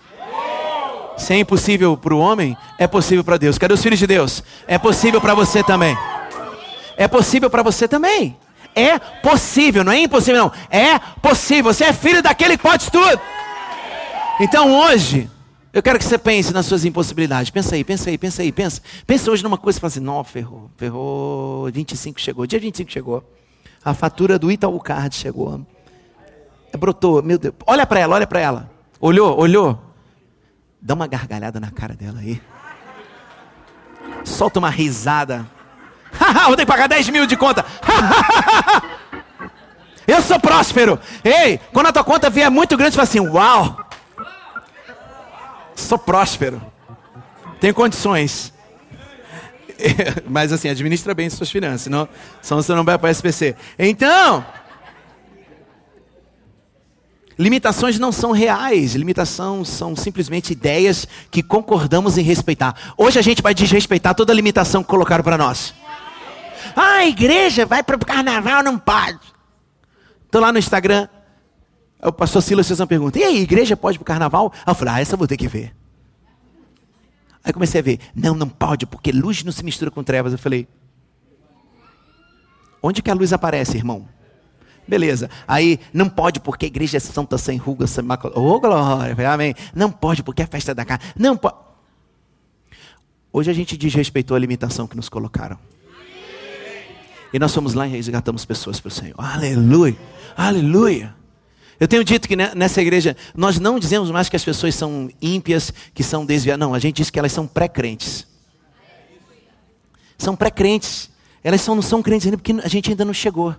Se 1.17 1.33
é 1.33 1.39
impossível 1.39 1.97
para 1.97 2.15
o 2.15 2.19
homem, 2.19 2.55
é 2.77 2.87
possível 2.87 3.21
para 3.21 3.35
Deus. 3.35 3.57
Cadê 3.57 3.73
os 3.73 3.83
filhos 3.83 3.99
de 3.99 4.07
Deus? 4.07 4.41
É 4.65 4.77
possível 4.77 5.19
para 5.19 5.33
você 5.33 5.61
também. 5.61 5.97
É 6.95 7.05
possível 7.05 7.49
para 7.49 7.63
você 7.63 7.85
também. 7.85 8.37
É 8.73 8.97
possível, 8.97 9.83
não 9.83 9.91
é 9.91 9.99
impossível, 9.99 10.41
não. 10.41 10.51
É 10.71 10.97
possível. 11.21 11.73
Você 11.73 11.83
é 11.83 11.91
filho 11.91 12.23
daquele 12.23 12.55
que 12.55 12.63
pode 12.63 12.89
tudo. 12.89 13.19
Então 14.39 14.71
hoje, 14.71 15.29
eu 15.77 15.83
quero 15.83 15.99
que 15.99 16.05
você 16.05 16.17
pense 16.17 16.51
nas 16.51 16.65
suas 16.65 16.85
impossibilidades. 16.85 17.51
Pensa 17.51 17.75
aí, 17.75 17.83
pensa 17.83 18.09
aí, 18.09 18.17
pensa 18.17 18.41
aí, 18.41 18.51
pensa. 18.51 18.81
Pensa 19.05 19.29
hoje 19.29 19.43
numa 19.43 19.59
coisa 19.59 19.77
e 19.77 19.79
fala 19.79 19.89
assim: 19.89 19.99
não, 19.99 20.23
ferrou, 20.23 20.71
ferrou. 20.75 21.69
25 21.71 22.19
chegou, 22.19 22.47
dia 22.47 22.59
25 22.59 22.91
chegou. 22.91 23.23
A 23.85 23.93
fatura 23.93 24.39
do 24.39 24.51
Itaú 24.51 24.79
Card 24.79 25.15
chegou. 25.15 25.63
Brotou, 26.75 27.21
meu 27.21 27.37
Deus. 27.37 27.53
Olha 27.67 27.85
para 27.85 27.99
ela, 27.99 28.15
olha 28.15 28.25
para 28.25 28.39
ela. 28.39 28.71
Olhou, 28.99 29.39
olhou. 29.39 29.79
Dá 30.81 30.95
uma 30.95 31.05
gargalhada 31.05 31.59
na 31.59 31.69
cara 31.69 31.93
dela 31.93 32.21
aí. 32.21 32.41
Solta 34.23 34.57
uma 34.57 34.71
risada. 34.71 35.45
Vou 36.47 36.55
ter 36.55 36.63
que 36.63 36.71
pagar 36.71 36.87
10 36.87 37.09
mil 37.09 37.27
de 37.27 37.37
conta. 37.37 37.63
Eu 40.07 40.23
sou 40.23 40.39
próspero. 40.39 40.99
Ei, 41.23 41.59
quando 41.71 41.87
a 41.87 41.91
tua 41.91 42.03
conta 42.03 42.31
vier 42.31 42.49
muito 42.49 42.75
grande, 42.75 42.95
você 42.95 42.95
fala 42.95 43.03
assim: 43.03 43.19
Uau, 43.19 43.86
sou 45.81 45.97
próspero. 45.97 46.61
Tenho 47.59 47.73
condições. 47.73 48.53
Mas 50.27 50.51
assim, 50.51 50.69
administra 50.69 51.13
bem 51.13 51.29
suas 51.29 51.49
finanças, 51.49 51.81
senão, 51.81 52.07
senão 52.41 52.61
você 52.61 52.73
não 52.73 52.83
vai 52.83 52.97
para 52.97 53.11
SPC. 53.11 53.55
Então, 53.77 54.45
Limitações 57.39 57.99
não 57.99 58.11
são 58.11 58.31
reais, 58.31 58.95
limitações 58.95 59.69
são 59.69 59.95
simplesmente 59.95 60.53
ideias 60.53 61.07
que 61.29 61.43
concordamos 61.43 62.17
em 62.17 62.23
respeitar. 62.23 62.75
Hoje 62.97 63.19
a 63.19 63.21
gente 63.21 63.43
vai 63.43 63.53
desrespeitar 63.53 64.15
toda 64.15 64.33
a 64.33 64.35
limitação 64.35 64.81
que 64.81 64.89
colocaram 64.89 65.23
para 65.23 65.37
nós. 65.37 65.71
Ah, 66.75 66.97
a 66.97 67.05
igreja 67.05 67.63
vai 67.63 67.83
para 67.83 67.95
o 67.95 67.99
carnaval, 67.99 68.63
não 68.63 68.79
pode. 68.79 69.19
Estou 70.25 70.41
lá 70.41 70.51
no 70.51 70.57
Instagram, 70.57 71.07
o 72.01 72.11
pastor 72.11 72.41
Silas 72.41 72.67
fez 72.67 72.79
uma 72.79 72.87
pergunta: 72.87 73.19
e 73.19 73.23
aí, 73.23 73.41
igreja 73.41 73.77
pode 73.77 73.99
para 73.99 74.03
o 74.03 74.05
carnaval? 74.05 74.51
eu 74.65 74.73
falei: 74.73 74.95
ah, 74.95 74.99
essa 74.99 75.13
eu 75.13 75.17
vou 75.19 75.27
ter 75.27 75.37
que 75.37 75.47
ver. 75.47 75.76
Aí 77.43 77.53
comecei 77.53 77.79
a 77.79 77.83
ver: 77.83 77.99
não, 78.15 78.35
não 78.35 78.47
pode, 78.47 78.85
porque 78.85 79.11
luz 79.11 79.43
não 79.43 79.51
se 79.51 79.63
mistura 79.63 79.91
com 79.91 80.03
trevas. 80.03 80.31
Eu 80.33 80.39
falei: 80.39 80.67
onde 82.81 83.01
que 83.01 83.09
a 83.09 83.13
luz 83.13 83.33
aparece, 83.33 83.77
irmão? 83.77 84.07
Beleza. 84.87 85.29
Aí, 85.47 85.79
não 85.93 86.07
pode 86.07 86.39
porque 86.39 86.65
a 86.65 86.67
igreja 86.67 86.97
é 86.97 86.99
santa, 86.99 87.37
sem 87.37 87.57
ruga, 87.57 87.85
sem 87.85 88.03
macula. 88.03 88.33
Oh, 88.37 88.59
glória, 88.59 89.29
amém. 89.29 89.53
Não 89.75 89.91
pode 89.91 90.23
porque 90.23 90.41
é 90.41 90.47
festa 90.47 90.73
da 90.73 90.85
casa. 90.85 91.01
Não 91.15 91.35
pode. 91.35 91.57
Hoje 93.33 93.51
a 93.51 93.53
gente 93.53 93.75
desrespeitou 93.75 94.35
a 94.35 94.39
limitação 94.39 94.87
que 94.87 94.95
nos 94.95 95.09
colocaram. 95.09 95.59
E 97.33 97.37
nós 97.37 97.53
fomos 97.53 97.73
lá 97.73 97.85
e 97.85 97.91
resgatamos 97.91 98.45
pessoas 98.45 98.79
para 98.79 98.87
o 98.87 98.91
Senhor. 98.91 99.15
Aleluia. 99.17 99.97
Aleluia. 100.35 101.13
Eu 101.79 101.87
tenho 101.87 102.03
dito 102.03 102.27
que 102.27 102.35
nessa 102.35 102.81
igreja 102.81 103.15
nós 103.35 103.59
não 103.59 103.77
dizemos 103.77 104.09
mais 104.09 104.29
que 104.29 104.35
as 104.35 104.43
pessoas 104.43 104.73
são 104.73 105.09
ímpias, 105.21 105.71
que 105.93 106.03
são 106.03 106.25
desviadas. 106.25 106.59
Não, 106.59 106.73
a 106.73 106.79
gente 106.79 106.97
diz 106.97 107.09
que 107.09 107.19
elas 107.19 107.31
são 107.31 107.45
pré-crentes. 107.45 108.25
São 110.17 110.35
pré-crentes. 110.35 111.11
Elas 111.43 111.61
são, 111.61 111.75
não 111.75 111.81
são 111.83 112.01
crentes 112.01 112.25
ainda 112.25 112.37
porque 112.37 112.51
a 112.51 112.67
gente 112.67 112.89
ainda 112.89 113.05
não 113.05 113.13
chegou. 113.13 113.55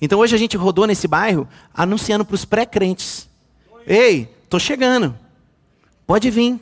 Então 0.00 0.18
hoje 0.20 0.34
a 0.34 0.38
gente 0.38 0.56
rodou 0.56 0.86
nesse 0.86 1.08
bairro 1.08 1.48
anunciando 1.74 2.24
para 2.24 2.34
os 2.34 2.44
pré-crentes: 2.44 3.28
Ei, 3.86 4.32
tô 4.48 4.58
chegando. 4.58 5.16
Pode 6.06 6.30
vir. 6.30 6.60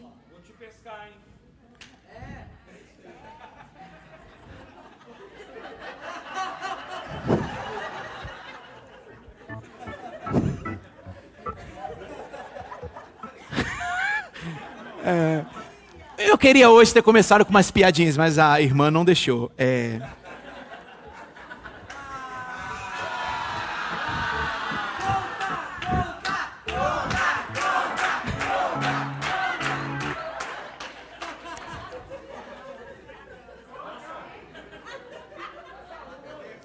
É, 15.10 15.42
eu 16.18 16.36
queria 16.36 16.68
hoje 16.68 16.92
ter 16.92 17.00
começado 17.00 17.42
com 17.42 17.50
umas 17.50 17.70
piadinhas, 17.70 18.14
mas 18.14 18.38
a 18.38 18.60
irmã 18.60 18.90
não 18.90 19.06
deixou. 19.06 19.50
É... 19.56 20.02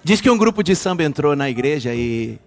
Diz 0.02 0.20
que 0.20 0.28
um 0.28 0.36
grupo 0.36 0.62
de 0.62 0.76
samba 0.76 1.02
entrou 1.02 1.34
na 1.34 1.48
igreja 1.48 1.94
e 1.94 2.38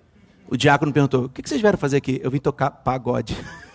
o 0.48 0.56
diácono 0.56 0.94
perguntou: 0.94 1.26
O 1.26 1.30
que 1.30 1.42
vocês 1.42 1.60
vieram 1.60 1.80
fazer 1.80 1.98
aqui? 1.98 2.22
Eu 2.24 2.30
vim 2.30 2.38
tocar 2.38 2.70
pagode. 2.70 3.36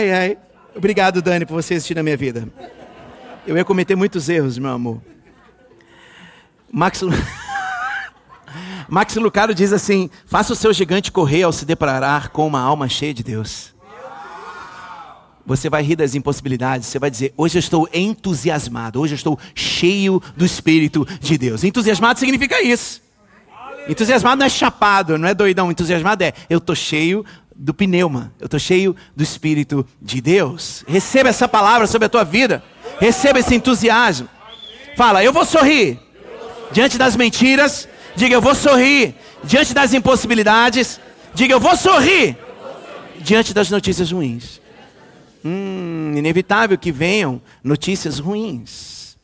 Ai, 0.00 0.12
ai. 0.12 0.38
Obrigado, 0.74 1.20
Dani, 1.20 1.44
por 1.44 1.62
você 1.62 1.74
existir 1.74 1.94
na 1.94 2.02
minha 2.02 2.16
vida. 2.16 2.48
Eu 3.46 3.54
ia 3.54 3.64
cometer 3.66 3.94
muitos 3.94 4.30
erros, 4.30 4.56
meu 4.56 4.70
amor. 4.70 5.02
Max. 6.72 7.02
Max 8.88 9.14
Lucado 9.16 9.54
diz 9.54 9.74
assim: 9.74 10.08
faça 10.24 10.54
o 10.54 10.56
seu 10.56 10.72
gigante 10.72 11.12
correr 11.12 11.42
ao 11.42 11.52
se 11.52 11.66
deparar 11.66 12.30
com 12.30 12.46
uma 12.46 12.60
alma 12.60 12.88
cheia 12.88 13.12
de 13.12 13.22
Deus. 13.22 13.74
Você 15.44 15.68
vai 15.68 15.82
rir 15.82 15.96
das 15.96 16.14
impossibilidades, 16.14 16.86
você 16.86 16.98
vai 16.98 17.10
dizer: 17.10 17.34
hoje 17.36 17.58
eu 17.58 17.60
estou 17.60 17.86
entusiasmado, 17.92 19.02
hoje 19.02 19.12
eu 19.12 19.16
estou 19.16 19.38
cheio 19.54 20.22
do 20.34 20.46
Espírito 20.46 21.06
de 21.20 21.36
Deus. 21.36 21.62
Entusiasmado 21.62 22.18
significa 22.18 22.62
isso. 22.62 23.02
Entusiasmado 23.86 24.38
não 24.38 24.46
é 24.46 24.48
chapado, 24.48 25.18
não 25.18 25.28
é 25.28 25.34
doidão. 25.34 25.70
Entusiasmado 25.70 26.24
é 26.24 26.32
eu 26.48 26.56
estou 26.56 26.74
cheio 26.74 27.22
do 27.62 27.74
pneuma, 27.74 28.32
eu 28.40 28.46
estou 28.46 28.58
cheio 28.58 28.96
do 29.14 29.22
Espírito 29.22 29.86
de 30.00 30.20
Deus. 30.20 30.82
Receba 30.88 31.28
essa 31.28 31.46
palavra 31.46 31.86
sobre 31.86 32.06
a 32.06 32.08
tua 32.08 32.24
vida, 32.24 32.64
receba 32.98 33.38
esse 33.38 33.54
entusiasmo. 33.54 34.28
Fala, 34.96 35.22
eu 35.22 35.32
vou 35.32 35.44
sorrir 35.44 36.00
diante 36.72 36.96
das 36.96 37.16
mentiras 37.16 37.88
Diga, 38.16 38.34
eu 38.34 38.40
vou 38.40 38.54
sorrir 38.54 39.14
diante 39.44 39.72
das 39.72 39.94
impossibilidades. 39.94 41.00
Diga, 41.34 41.54
eu 41.54 41.60
vou 41.60 41.76
sorrir 41.76 42.36
diante 43.20 43.54
das 43.54 43.70
notícias 43.70 44.10
ruins. 44.10 44.60
Hum, 45.44 46.12
inevitável 46.16 46.76
que 46.76 46.92
venham 46.92 47.40
notícias 47.62 48.18
ruins. 48.18 49.16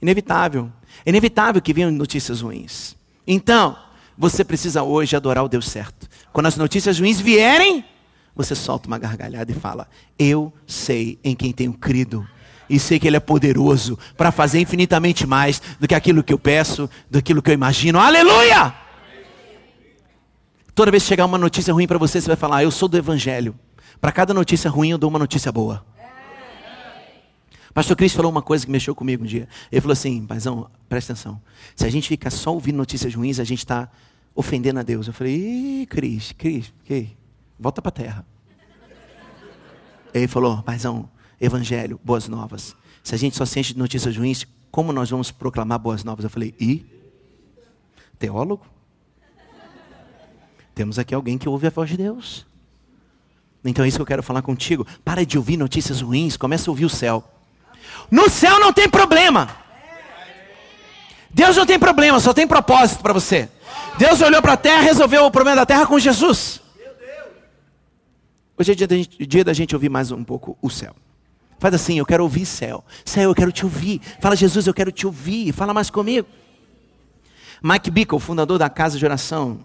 Inevitável. 0.00 0.70
Inevitável 1.06 1.62
que 1.62 1.72
venham 1.72 1.90
notícias 1.90 2.40
ruins. 2.40 2.96
Então, 3.26 3.76
você 4.16 4.44
precisa 4.44 4.82
hoje 4.82 5.16
adorar 5.16 5.44
o 5.44 5.48
Deus 5.48 5.68
certo. 5.68 6.07
Quando 6.38 6.46
as 6.46 6.56
notícias 6.56 7.00
ruins 7.00 7.18
vierem, 7.18 7.84
você 8.32 8.54
solta 8.54 8.86
uma 8.86 8.96
gargalhada 8.96 9.50
e 9.50 9.54
fala: 9.56 9.88
Eu 10.16 10.52
sei 10.68 11.18
em 11.24 11.34
quem 11.34 11.52
tenho 11.52 11.72
crido 11.72 12.24
e 12.70 12.78
sei 12.78 13.00
que 13.00 13.08
Ele 13.08 13.16
é 13.16 13.20
poderoso 13.20 13.98
para 14.16 14.30
fazer 14.30 14.60
infinitamente 14.60 15.26
mais 15.26 15.60
do 15.80 15.88
que 15.88 15.96
aquilo 15.96 16.22
que 16.22 16.32
eu 16.32 16.38
peço, 16.38 16.88
do 17.10 17.20
que 17.20 17.32
eu 17.32 17.52
imagino. 17.52 17.98
Aleluia! 17.98 18.72
Toda 20.76 20.92
vez 20.92 21.02
que 21.02 21.08
chegar 21.08 21.24
uma 21.24 21.38
notícia 21.38 21.74
ruim 21.74 21.88
para 21.88 21.98
você, 21.98 22.20
você 22.20 22.28
vai 22.28 22.36
falar: 22.36 22.62
Eu 22.62 22.70
sou 22.70 22.88
do 22.88 22.96
Evangelho. 22.96 23.58
Para 24.00 24.12
cada 24.12 24.32
notícia 24.32 24.70
ruim, 24.70 24.90
eu 24.90 24.98
dou 24.98 25.10
uma 25.10 25.18
notícia 25.18 25.50
boa. 25.50 25.84
Pastor 27.74 27.96
Cris 27.96 28.12
falou 28.12 28.30
uma 28.30 28.42
coisa 28.42 28.64
que 28.64 28.70
mexeu 28.70 28.94
comigo 28.94 29.24
um 29.24 29.26
dia. 29.26 29.48
Ele 29.72 29.80
falou 29.80 29.92
assim: 29.92 30.24
Paizão, 30.24 30.70
presta 30.88 31.14
atenção. 31.14 31.42
Se 31.74 31.84
a 31.84 31.90
gente 31.90 32.06
fica 32.08 32.30
só 32.30 32.54
ouvindo 32.54 32.76
notícias 32.76 33.12
ruins, 33.12 33.40
a 33.40 33.44
gente 33.44 33.58
está 33.58 33.90
ofendendo 34.38 34.78
a 34.78 34.84
Deus. 34.84 35.08
Eu 35.08 35.12
falei: 35.12 35.34
Ih, 35.34 35.86
Cris, 35.86 36.32
Cris, 36.32 36.72
que? 36.84 37.16
volta 37.58 37.82
para 37.82 37.88
a 37.88 37.92
terra. 37.92 38.26
Ele 40.14 40.28
falou: 40.28 40.62
Paizão, 40.62 41.10
evangelho, 41.40 42.00
boas 42.04 42.28
novas. 42.28 42.76
Se 43.02 43.16
a 43.16 43.18
gente 43.18 43.36
só 43.36 43.44
sente 43.44 43.76
notícias 43.76 44.16
ruins, 44.16 44.46
como 44.70 44.92
nós 44.92 45.10
vamos 45.10 45.32
proclamar 45.32 45.80
boas 45.80 46.04
novas? 46.04 46.22
Eu 46.22 46.30
falei: 46.30 46.54
E? 46.60 46.86
Teólogo? 48.16 48.64
Temos 50.72 51.00
aqui 51.00 51.12
alguém 51.12 51.36
que 51.36 51.48
ouve 51.48 51.66
a 51.66 51.70
voz 51.70 51.90
de 51.90 51.96
Deus. 51.96 52.46
Então 53.64 53.84
é 53.84 53.88
isso 53.88 53.98
que 53.98 54.02
eu 54.02 54.06
quero 54.06 54.22
falar 54.22 54.42
contigo. 54.42 54.86
Para 55.04 55.26
de 55.26 55.36
ouvir 55.36 55.56
notícias 55.56 56.00
ruins, 56.00 56.36
começa 56.36 56.70
a 56.70 56.72
ouvir 56.72 56.84
o 56.84 56.90
céu. 56.90 57.28
No 58.08 58.30
céu 58.30 58.60
não 58.60 58.72
tem 58.72 58.88
problema. 58.88 59.48
Deus 61.28 61.56
não 61.56 61.66
tem 61.66 61.78
problema, 61.78 62.20
só 62.20 62.32
tem 62.32 62.46
propósito 62.46 63.02
para 63.02 63.12
você. 63.12 63.50
Deus 63.98 64.20
olhou 64.20 64.40
para 64.40 64.52
a 64.52 64.56
terra, 64.56 64.82
resolveu 64.82 65.24
o 65.24 65.30
problema 65.30 65.56
da 65.56 65.66
terra 65.66 65.84
com 65.84 65.98
Jesus. 65.98 66.62
Hoje 68.56 68.72
é 68.72 68.74
dia 68.74 68.86
da, 68.86 68.96
gente, 68.96 69.26
dia 69.26 69.44
da 69.44 69.52
gente 69.52 69.74
ouvir 69.74 69.88
mais 69.88 70.12
um 70.12 70.22
pouco 70.22 70.56
o 70.62 70.70
céu. 70.70 70.94
Faz 71.58 71.74
assim, 71.74 71.98
eu 71.98 72.06
quero 72.06 72.22
ouvir 72.22 72.46
céu. 72.46 72.84
Céu, 73.04 73.30
eu 73.30 73.34
quero 73.34 73.50
te 73.50 73.64
ouvir. 73.64 74.00
Fala, 74.20 74.36
Jesus, 74.36 74.66
eu 74.68 74.74
quero 74.74 74.92
te 74.92 75.04
ouvir. 75.04 75.52
Fala 75.52 75.74
mais 75.74 75.90
comigo. 75.90 76.28
Mike 77.60 77.90
Bickle, 77.90 78.20
fundador 78.20 78.56
da 78.58 78.70
Casa 78.70 78.96
de 78.96 79.04
Oração 79.04 79.64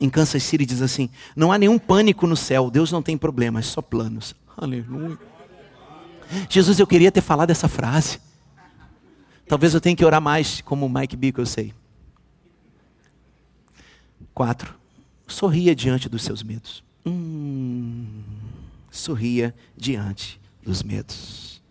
em 0.00 0.10
Kansas 0.10 0.42
City, 0.42 0.66
diz 0.66 0.82
assim: 0.82 1.08
Não 1.36 1.52
há 1.52 1.58
nenhum 1.58 1.78
pânico 1.78 2.26
no 2.26 2.36
céu. 2.36 2.68
Deus 2.68 2.90
não 2.90 3.00
tem 3.00 3.16
problemas, 3.16 3.66
só 3.66 3.80
planos. 3.80 4.34
Aleluia. 4.56 5.16
Jesus, 6.48 6.80
eu 6.80 6.86
queria 6.86 7.12
ter 7.12 7.20
falado 7.20 7.50
essa 7.50 7.68
frase. 7.68 8.18
Talvez 9.46 9.74
eu 9.74 9.80
tenha 9.80 9.94
que 9.94 10.04
orar 10.04 10.20
mais, 10.20 10.60
como 10.62 10.88
Mike 10.88 11.14
Bickle, 11.14 11.42
eu 11.42 11.46
sei. 11.46 11.72
Quatro. 14.34 14.74
Sorria 15.26 15.74
diante 15.74 16.08
dos 16.08 16.22
seus 16.22 16.42
medos. 16.42 16.82
Hum, 17.06 18.06
sorria 18.90 19.54
diante 19.76 20.40
dos 20.62 20.82
medos. 20.82 21.62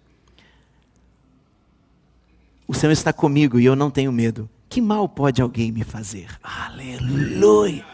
O 2.67 2.73
Senhor 2.73 2.91
está 2.91 3.11
comigo 3.11 3.59
e 3.59 3.65
eu 3.65 3.75
não 3.75 3.91
tenho 3.91 4.11
medo. 4.11 4.49
Que 4.69 4.81
mal 4.81 5.07
pode 5.07 5.41
alguém 5.41 5.71
me 5.71 5.83
fazer? 5.83 6.27
Aleluia. 6.41 7.85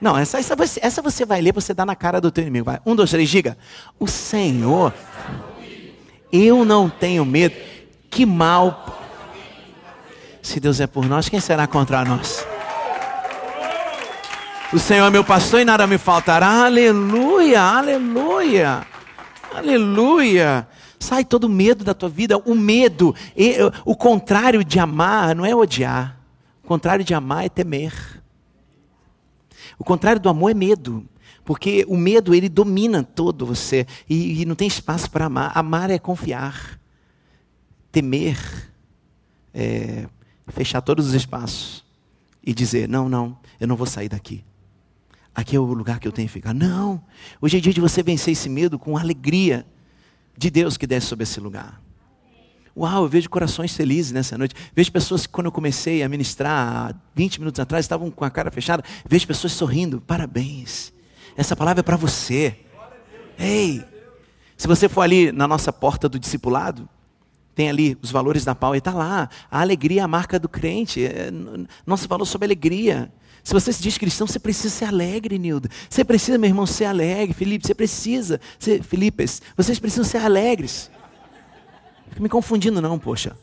Não, 0.00 0.16
essa, 0.18 0.38
essa, 0.38 0.54
você, 0.54 0.80
essa 0.82 1.00
você 1.00 1.24
vai 1.24 1.40
ler, 1.40 1.52
você 1.52 1.72
dá 1.72 1.86
na 1.86 1.96
cara 1.96 2.20
do 2.20 2.30
teu 2.30 2.42
inimigo. 2.42 2.66
Vai. 2.66 2.80
Um, 2.84 2.94
dois, 2.94 3.10
três, 3.10 3.28
diga. 3.28 3.56
O 3.98 4.06
Senhor 4.06 4.92
eu 6.32 6.64
não 6.64 6.88
tenho 6.88 7.24
medo. 7.24 7.54
Que 8.10 8.24
mal. 8.24 9.00
Se 10.42 10.58
Deus 10.58 10.80
é 10.80 10.86
por 10.86 11.06
nós, 11.06 11.28
quem 11.28 11.38
será 11.38 11.66
contra 11.66 12.04
nós? 12.04 12.44
O 14.72 14.78
Senhor 14.78 15.06
é 15.06 15.10
meu 15.10 15.22
pastor 15.22 15.60
e 15.60 15.66
nada 15.66 15.86
me 15.86 15.98
faltará. 15.98 16.64
Aleluia, 16.64 17.60
aleluia, 17.60 18.86
aleluia. 19.54 20.66
Sai 20.98 21.26
todo 21.26 21.46
medo 21.46 21.84
da 21.84 21.92
tua 21.92 22.08
vida. 22.08 22.38
O 22.38 22.54
medo, 22.54 23.14
o 23.84 23.94
contrário 23.94 24.64
de 24.64 24.78
amar 24.78 25.36
não 25.36 25.44
é 25.44 25.54
odiar. 25.54 26.18
O 26.64 26.66
contrário 26.66 27.04
de 27.04 27.12
amar 27.12 27.44
é 27.44 27.50
temer. 27.50 27.92
O 29.78 29.84
contrário 29.84 30.18
do 30.18 30.30
amor 30.30 30.50
é 30.50 30.54
medo. 30.54 31.06
Porque 31.44 31.84
o 31.86 31.96
medo, 31.98 32.34
ele 32.34 32.48
domina 32.48 33.02
todo 33.02 33.44
você. 33.44 33.86
E, 34.08 34.40
e 34.40 34.46
não 34.46 34.54
tem 34.54 34.68
espaço 34.68 35.10
para 35.10 35.26
amar. 35.26 35.52
Amar 35.54 35.90
é 35.90 35.98
confiar. 35.98 36.80
Temer 37.90 38.38
é 39.52 40.06
fechar 40.48 40.80
todos 40.80 41.08
os 41.08 41.12
espaços. 41.12 41.84
E 42.42 42.54
dizer: 42.54 42.88
não, 42.88 43.06
não, 43.06 43.36
eu 43.60 43.68
não 43.68 43.76
vou 43.76 43.86
sair 43.86 44.08
daqui. 44.08 44.42
Aqui 45.34 45.56
é 45.56 45.58
o 45.58 45.64
lugar 45.64 45.98
que 45.98 46.06
eu 46.06 46.12
tenho 46.12 46.28
que 46.28 46.34
ficar. 46.34 46.52
Não. 46.52 47.02
Hoje 47.40 47.56
é 47.56 47.60
dia 47.60 47.72
de 47.72 47.80
você 47.80 48.02
vencer 48.02 48.32
esse 48.32 48.48
medo 48.48 48.78
com 48.78 48.96
a 48.96 49.00
alegria 49.00 49.66
de 50.36 50.50
Deus 50.50 50.76
que 50.76 50.86
desce 50.86 51.06
sobre 51.06 51.22
esse 51.22 51.40
lugar. 51.40 51.80
Uau, 52.76 53.04
eu 53.04 53.08
vejo 53.08 53.28
corações 53.28 53.74
felizes 53.74 54.12
nessa 54.12 54.36
noite. 54.38 54.54
Vejo 54.74 54.90
pessoas 54.90 55.26
que, 55.26 55.32
quando 55.32 55.46
eu 55.46 55.52
comecei 55.52 56.02
a 56.02 56.08
ministrar 56.08 56.94
20 57.14 57.38
minutos 57.38 57.60
atrás, 57.60 57.84
estavam 57.84 58.10
com 58.10 58.24
a 58.24 58.30
cara 58.30 58.50
fechada. 58.50 58.82
Vejo 59.06 59.26
pessoas 59.26 59.52
sorrindo. 59.52 60.00
Parabéns. 60.00 60.92
Essa 61.36 61.54
palavra 61.54 61.80
é 61.80 61.82
para 61.82 61.96
você. 61.96 62.56
Ei, 63.38 63.82
se 64.56 64.66
você 64.66 64.88
for 64.88 65.02
ali 65.02 65.32
na 65.32 65.48
nossa 65.48 65.72
porta 65.72 66.08
do 66.08 66.18
discipulado, 66.18 66.88
tem 67.54 67.68
ali 67.68 67.98
os 68.00 68.10
valores 68.10 68.44
da 68.44 68.54
pau 68.54 68.74
e 68.74 68.78
está 68.78 68.92
lá. 68.92 69.28
A 69.50 69.60
alegria 69.60 70.00
é 70.00 70.04
a 70.04 70.08
marca 70.08 70.38
do 70.38 70.48
crente. 70.48 71.04
É, 71.04 71.30
nosso 71.86 72.08
valor 72.08 72.24
sobre 72.24 72.46
alegria. 72.46 73.12
Se 73.44 73.52
você 73.52 73.72
se 73.72 73.82
diz 73.82 73.98
cristão, 73.98 74.26
você 74.26 74.38
precisa 74.38 74.70
ser 74.70 74.84
alegre, 74.86 75.38
Nildo. 75.38 75.68
Você 75.90 76.04
precisa, 76.04 76.38
meu 76.38 76.48
irmão, 76.48 76.64
ser 76.64 76.86
alegre. 76.86 77.34
Felipe, 77.34 77.66
você 77.66 77.74
precisa 77.74 78.40
ser. 78.58 78.82
Filipes, 78.82 79.42
vocês 79.56 79.78
precisam 79.78 80.04
ser 80.04 80.18
alegres. 80.18 80.90
Fica 82.08 82.22
me 82.22 82.28
confundindo, 82.28 82.80
não, 82.80 82.98
poxa. 82.98 83.36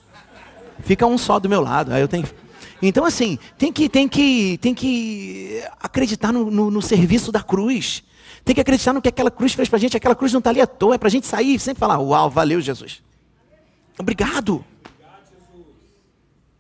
Fica 0.80 1.06
um 1.06 1.17
só 1.17 1.39
do 1.39 1.50
meu 1.50 1.62
lado. 1.62 1.93
Aí 1.93 2.02
eu 2.02 2.08
tenho. 2.08 2.26
Então, 2.82 3.04
assim, 3.04 3.38
tem 3.58 3.74
que, 3.74 3.89
tem 3.89 4.08
que, 4.08 4.58
tem 4.60 4.74
que 4.74 5.62
acreditar 5.82 6.32
no, 6.32 6.50
no, 6.50 6.72
no 6.72 6.82
serviço 6.82 7.32
da 7.32 7.43
cruz. 7.43 8.04
Tem 8.45 8.56
que 8.56 8.62
acreditar 8.62 8.93
no 8.93 9.02
que 9.02 9.10
aquela 9.10 9.30
cruz 9.30 9.54
fez 9.54 9.67
para 9.67 9.78
a 9.78 9.80
gente. 9.80 9.98
Aquela 9.98 10.15
cruz 10.15 10.32
não 10.32 10.39
está 10.39 10.50
ali 10.50 10.62
à 10.62 10.67
toa, 10.67 10.95
é 10.95 10.98
para 10.98 11.08
a 11.08 11.12
gente 11.12 11.28
sair 11.28 11.56
e 11.56 11.60
sempre 11.60 11.80
falar: 11.80 12.00
Uau, 12.00 12.30
valeu, 12.30 12.62
Jesus. 12.62 13.02
Obrigado. 14.00 14.66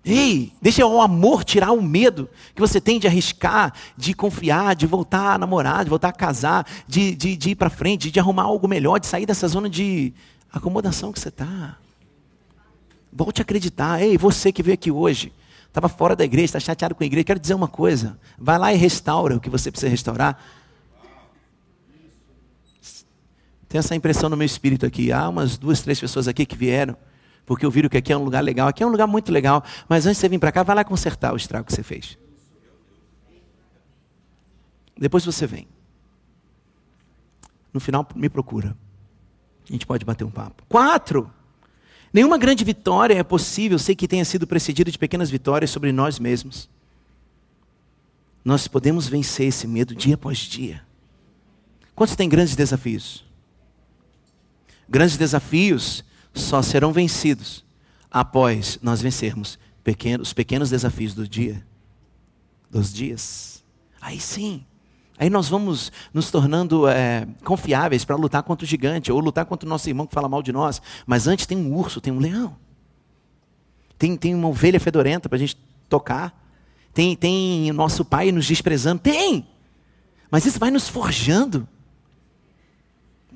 Ei, 0.03 0.51
deixa 0.61 0.85
o 0.85 1.01
amor 1.01 1.43
tirar 1.43 1.71
o 1.71 1.81
medo 1.81 2.29
que 2.53 2.59
você 2.59 2.81
tem 2.81 2.99
de 2.99 3.07
arriscar, 3.07 3.73
de 3.95 4.13
confiar, 4.13 4.75
de 4.75 4.85
voltar 4.85 5.35
a 5.35 5.37
namorar, 5.37 5.83
de 5.83 5.89
voltar 5.89 6.09
a 6.09 6.13
casar, 6.13 6.65
de, 6.87 7.15
de, 7.15 7.37
de 7.37 7.51
ir 7.51 7.55
para 7.55 7.69
frente, 7.69 8.09
de, 8.11 8.19
arrumar 8.19 8.43
algo 8.43 8.67
melhor, 8.67 8.99
de 8.99 9.07
sair 9.07 9.25
dessa 9.25 9.47
zona 9.47 9.69
de 9.69 10.13
acomodação 10.51 11.11
que 11.13 11.19
você 11.19 11.29
está. 11.29 11.77
Volte 13.11 13.41
a 13.41 13.43
acreditar. 13.43 14.01
Ei, 14.01 14.17
você 14.17 14.51
que 14.51 14.63
veio 14.63 14.73
aqui 14.73 14.91
hoje, 14.91 15.31
estava 15.67 15.87
fora 15.87 16.15
da 16.15 16.25
igreja, 16.25 16.45
está 16.45 16.59
chateado 16.59 16.95
com 16.95 17.03
a 17.03 17.07
igreja, 17.07 17.23
quero 17.23 17.39
dizer 17.39 17.53
uma 17.53 17.67
coisa: 17.67 18.17
vai 18.37 18.57
lá 18.57 18.73
e 18.73 18.77
restaura 18.77 19.35
o 19.35 19.39
que 19.39 19.49
você 19.49 19.71
precisa 19.71 19.89
restaurar. 19.89 20.41
Tenho 23.67 23.79
essa 23.79 23.95
impressão 23.95 24.29
no 24.29 24.35
meu 24.35 24.45
espírito 24.45 24.85
aqui. 24.85 25.11
Há 25.11 25.29
umas 25.29 25.55
duas, 25.55 25.81
três 25.81 25.99
pessoas 25.99 26.27
aqui 26.27 26.43
que 26.45 26.55
vieram, 26.55 26.97
porque 27.49 27.65
ouviram 27.65 27.89
que 27.89 27.97
aqui 27.97 28.13
é 28.13 28.15
um 28.15 28.23
lugar 28.23 28.43
legal. 28.43 28.67
Aqui 28.67 28.83
é 28.83 28.85
um 28.85 28.91
lugar 28.91 29.07
muito 29.07 29.31
legal, 29.31 29.63
mas 29.87 30.05
antes 30.05 30.17
de 30.17 30.21
você 30.21 30.29
vir 30.29 30.37
para 30.37 30.51
cá, 30.51 30.61
vai 30.61 30.75
lá 30.75 30.83
consertar 30.83 31.33
o 31.33 31.35
estrago 31.35 31.65
que 31.65 31.73
você 31.73 31.81
fez. 31.81 32.15
Depois 34.95 35.25
você 35.25 35.47
vem. 35.47 35.67
No 37.73 37.79
final, 37.79 38.07
me 38.15 38.29
procura. 38.29 38.77
A 39.67 39.73
gente 39.73 39.83
pode 39.83 40.05
bater 40.05 40.23
um 40.23 40.29
papo. 40.29 40.61
Quatro. 40.69 41.27
Nenhuma 42.13 42.37
grande 42.37 42.63
vitória 42.63 43.15
é 43.15 43.23
possível 43.23 43.79
sem 43.79 43.95
que 43.95 44.07
tenha 44.07 44.25
sido 44.25 44.45
precedida 44.45 44.91
de 44.91 44.99
pequenas 44.99 45.31
vitórias 45.31 45.71
sobre 45.71 45.91
nós 45.91 46.19
mesmos. 46.19 46.69
Nós 48.45 48.67
podemos 48.67 49.07
vencer 49.07 49.47
esse 49.47 49.65
medo 49.65 49.95
dia 49.95 50.13
após 50.13 50.37
dia. 50.37 50.83
Quantos 51.95 52.15
têm 52.15 52.29
grandes 52.29 52.55
desafios? 52.55 53.25
Grandes 54.87 55.17
desafios 55.17 56.07
só 56.33 56.61
serão 56.61 56.91
vencidos 56.91 57.65
após 58.11 58.79
nós 58.81 59.01
vencermos 59.01 59.59
pequenos, 59.83 60.29
os 60.29 60.33
pequenos 60.33 60.69
desafios 60.69 61.13
do 61.13 61.27
dia, 61.27 61.65
dos 62.69 62.93
dias. 62.93 63.63
Aí 64.01 64.19
sim, 64.19 64.65
Aí 65.19 65.29
nós 65.29 65.49
vamos 65.49 65.91
nos 66.13 66.31
tornando 66.31 66.87
é, 66.87 67.27
confiáveis 67.43 68.05
para 68.05 68.15
lutar 68.15 68.41
contra 68.41 68.63
o 68.63 68.67
gigante, 68.67 69.11
ou 69.11 69.19
lutar 69.19 69.45
contra 69.45 69.67
o 69.67 69.69
nosso 69.69 69.89
irmão 69.89 70.07
que 70.07 70.13
fala 70.13 70.29
mal 70.29 70.41
de 70.41 70.53
nós. 70.53 70.81
Mas 71.05 71.27
antes 71.27 71.45
tem 71.45 71.57
um 71.57 71.75
urso, 71.75 71.99
tem 71.99 72.13
um 72.13 72.19
leão. 72.19 72.55
Tem, 73.97 74.15
tem 74.15 74.33
uma 74.33 74.47
ovelha 74.47 74.79
fedorenta 74.79 75.27
para 75.27 75.35
a 75.35 75.39
gente 75.39 75.57
tocar. 75.89 76.33
Tem, 76.93 77.17
tem 77.17 77.69
nosso 77.73 78.05
pai 78.05 78.31
nos 78.31 78.47
desprezando. 78.47 79.01
Tem! 79.01 79.45
Mas 80.31 80.45
isso 80.45 80.57
vai 80.57 80.71
nos 80.71 80.87
forjando. 80.87 81.67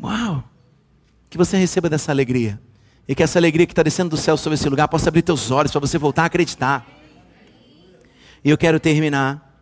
Uau! 0.01 0.41
Que 1.29 1.37
você 1.37 1.57
receba 1.57 1.89
dessa 1.89 2.13
alegria. 2.13 2.61
E 3.07 3.13
que 3.13 3.23
essa 3.23 3.37
alegria 3.37 3.65
que 3.65 3.73
está 3.73 3.83
descendo 3.83 4.11
do 4.11 4.17
céu 4.17 4.37
sobre 4.37 4.55
esse 4.55 4.69
lugar 4.69 4.87
possa 4.87 5.09
abrir 5.09 5.21
teus 5.21 5.51
olhos 5.51 5.71
para 5.71 5.81
você 5.81 5.97
voltar 5.97 6.23
a 6.23 6.25
acreditar. 6.25 6.87
E 8.43 8.49
eu 8.49 8.57
quero 8.57 8.79
terminar 8.79 9.61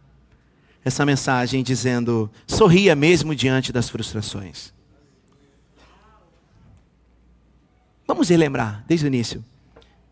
essa 0.83 1.05
mensagem 1.05 1.63
dizendo: 1.63 2.29
sorria 2.47 2.95
mesmo 2.95 3.35
diante 3.35 3.71
das 3.71 3.89
frustrações. 3.89 4.73
Vamos 8.07 8.29
relembrar 8.29 8.83
desde 8.87 9.05
o 9.05 9.07
início. 9.07 9.43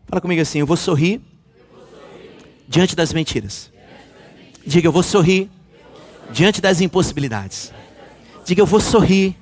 Fala 0.06 0.20
comigo 0.20 0.40
assim: 0.40 0.58
eu 0.58 0.66
vou 0.66 0.76
sorrir, 0.76 1.20
diante 2.66 2.96
das 2.96 3.12
mentiras. 3.12 3.70
Diga, 4.66 4.88
eu 4.88 4.92
vou 4.92 5.02
sorrir 5.02 5.50
diante 6.32 6.60
das 6.60 6.80
impossibilidades. 6.80 7.72
Diga, 8.44 8.60
eu 8.60 8.66
vou 8.66 8.80
sorrir 8.80 9.36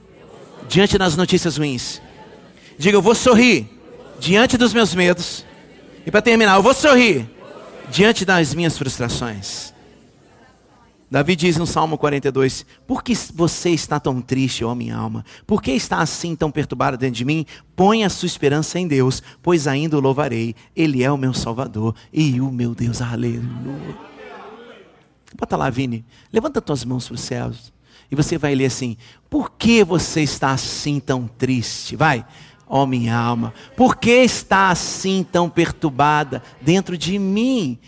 diante 0.69 0.99
das 0.99 1.17
notícias 1.17 1.57
ruins. 1.57 2.01
Diga, 2.79 2.97
eu 2.97 3.03
vou 3.03 3.15
sorrir 3.15 3.78
diante 4.19 4.57
dos 4.57 4.73
meus 4.73 4.95
medos. 4.95 5.45
E 6.05 6.11
para 6.11 6.23
terminar, 6.23 6.57
eu 6.57 6.63
vou 6.63 6.75
sorrir 6.75 7.29
diante 7.91 8.25
das 8.25 8.55
minhas 8.55 8.77
frustrações. 8.77 9.73
Davi 11.11 11.35
diz 11.35 11.57
no 11.57 11.67
Salmo 11.67 11.97
42: 11.97 12.67
Por 12.87 13.03
que 13.03 13.15
você 13.35 13.71
está 13.71 13.99
tão 13.99 14.21
triste, 14.21 14.65
ó 14.65 14.75
minha 14.75 14.97
alma? 14.97 15.25
Por 15.47 15.63
que 15.63 15.71
está 15.71 15.99
assim 16.01 16.37
tão 16.37 16.51
perturbado 16.51 16.99
dentro 16.99 17.17
de 17.17 17.25
mim? 17.25 17.47
Põe 17.75 18.05
a 18.05 18.11
sua 18.11 18.27
esperança 18.27 18.79
em 18.79 18.87
Deus, 18.87 19.23
pois 19.43 19.67
ainda 19.67 19.97
o 19.97 20.01
louvarei. 20.01 20.55
Ele 20.77 21.03
é 21.03 21.11
o 21.11 21.17
meu 21.17 21.33
Salvador 21.33 21.95
e 22.13 22.41
o 22.41 22.51
meu 22.51 22.75
Deus. 22.75 23.01
Aleluia. 23.01 23.97
Bota 25.37 25.57
lá, 25.57 25.71
Vini. 25.71 26.05
Levanta 26.33 26.61
tuas 26.61 26.85
mãos 26.85 27.07
para 27.07 27.15
os 27.15 27.21
céus. 27.23 27.73
E 28.11 28.15
você 28.15 28.37
vai 28.37 28.55
ler 28.55 28.67
assim: 28.67 28.97
Por 29.31 29.53
que 29.53 29.83
você 29.83 30.23
está 30.23 30.51
assim 30.51 31.01
tão 31.01 31.27
triste? 31.27 31.97
Vai. 31.97 32.25
Ó 32.69 32.83
oh, 32.83 32.87
minha 32.87 33.17
alma, 33.17 33.55
por 33.75 33.97
que 33.97 34.11
está 34.11 34.69
assim 34.69 35.25
tão 35.31 35.49
perturbada 35.49 36.43
dentro 36.61 36.99
de 36.99 37.19
mim? 37.19 37.79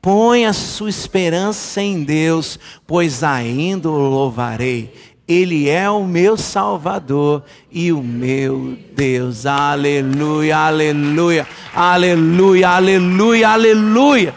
Põe 0.00 0.46
a 0.46 0.52
sua 0.52 0.88
esperança 0.88 1.82
em 1.82 2.04
Deus, 2.04 2.58
pois 2.86 3.24
ainda 3.24 3.90
o 3.90 3.98
louvarei. 3.98 4.94
Ele 5.26 5.68
é 5.68 5.90
o 5.90 6.04
meu 6.04 6.36
Salvador 6.36 7.42
e 7.70 7.92
o 7.92 8.02
meu 8.02 8.78
Deus. 8.94 9.44
Aleluia, 9.44 10.56
aleluia, 10.56 11.46
aleluia, 11.74 12.68
aleluia, 12.70 13.48
aleluia. 13.50 14.34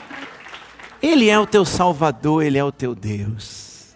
Ele 1.02 1.30
é 1.30 1.40
o 1.40 1.46
teu 1.46 1.64
Salvador, 1.64 2.44
Ele 2.44 2.58
é 2.58 2.64
o 2.64 2.72
teu 2.72 2.94
Deus. 2.94 3.96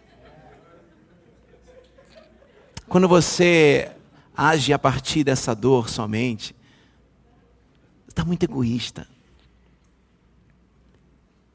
Quando 2.87 3.07
você 3.07 3.91
age 4.35 4.73
a 4.73 4.79
partir 4.79 5.23
dessa 5.23 5.55
dor 5.55 5.89
somente, 5.89 6.55
está 8.07 8.23
muito 8.23 8.43
egoísta. 8.43 9.07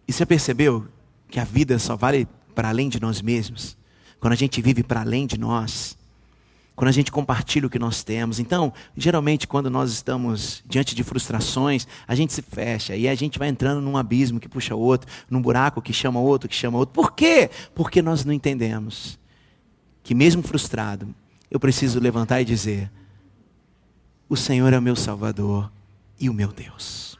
E 0.06 0.12
você 0.12 0.26
percebeu 0.26 0.86
que 1.28 1.38
a 1.38 1.44
vida 1.44 1.78
só 1.78 1.96
vale 1.96 2.26
para 2.54 2.68
além 2.68 2.88
de 2.88 3.00
nós 3.00 3.22
mesmos? 3.22 3.76
Quando 4.18 4.32
a 4.32 4.36
gente 4.36 4.60
vive 4.60 4.82
para 4.82 5.00
além 5.00 5.26
de 5.26 5.38
nós, 5.38 5.96
quando 6.80 6.88
a 6.88 6.92
gente 6.92 7.12
compartilha 7.12 7.66
o 7.66 7.70
que 7.70 7.78
nós 7.78 8.02
temos. 8.02 8.40
Então, 8.40 8.72
geralmente, 8.96 9.46
quando 9.46 9.68
nós 9.68 9.92
estamos 9.92 10.62
diante 10.66 10.94
de 10.94 11.04
frustrações, 11.04 11.86
a 12.08 12.14
gente 12.14 12.32
se 12.32 12.40
fecha 12.40 12.96
e 12.96 13.06
a 13.06 13.14
gente 13.14 13.38
vai 13.38 13.48
entrando 13.48 13.82
num 13.82 13.98
abismo 13.98 14.40
que 14.40 14.48
puxa 14.48 14.74
outro, 14.74 15.06
num 15.28 15.42
buraco 15.42 15.82
que 15.82 15.92
chama 15.92 16.18
outro, 16.20 16.48
que 16.48 16.54
chama 16.54 16.78
outro. 16.78 16.94
Por 16.94 17.12
quê? 17.12 17.50
Porque 17.74 18.00
nós 18.00 18.24
não 18.24 18.32
entendemos 18.32 19.18
que, 20.02 20.14
mesmo 20.14 20.42
frustrado, 20.42 21.14
eu 21.50 21.58
preciso 21.58 21.98
levantar 21.98 22.40
e 22.40 22.44
dizer: 22.44 22.90
O 24.28 24.36
Senhor 24.36 24.72
é 24.72 24.78
o 24.78 24.82
meu 24.82 24.94
Salvador 24.94 25.70
e 26.18 26.30
o 26.30 26.34
meu 26.34 26.48
Deus. 26.48 27.18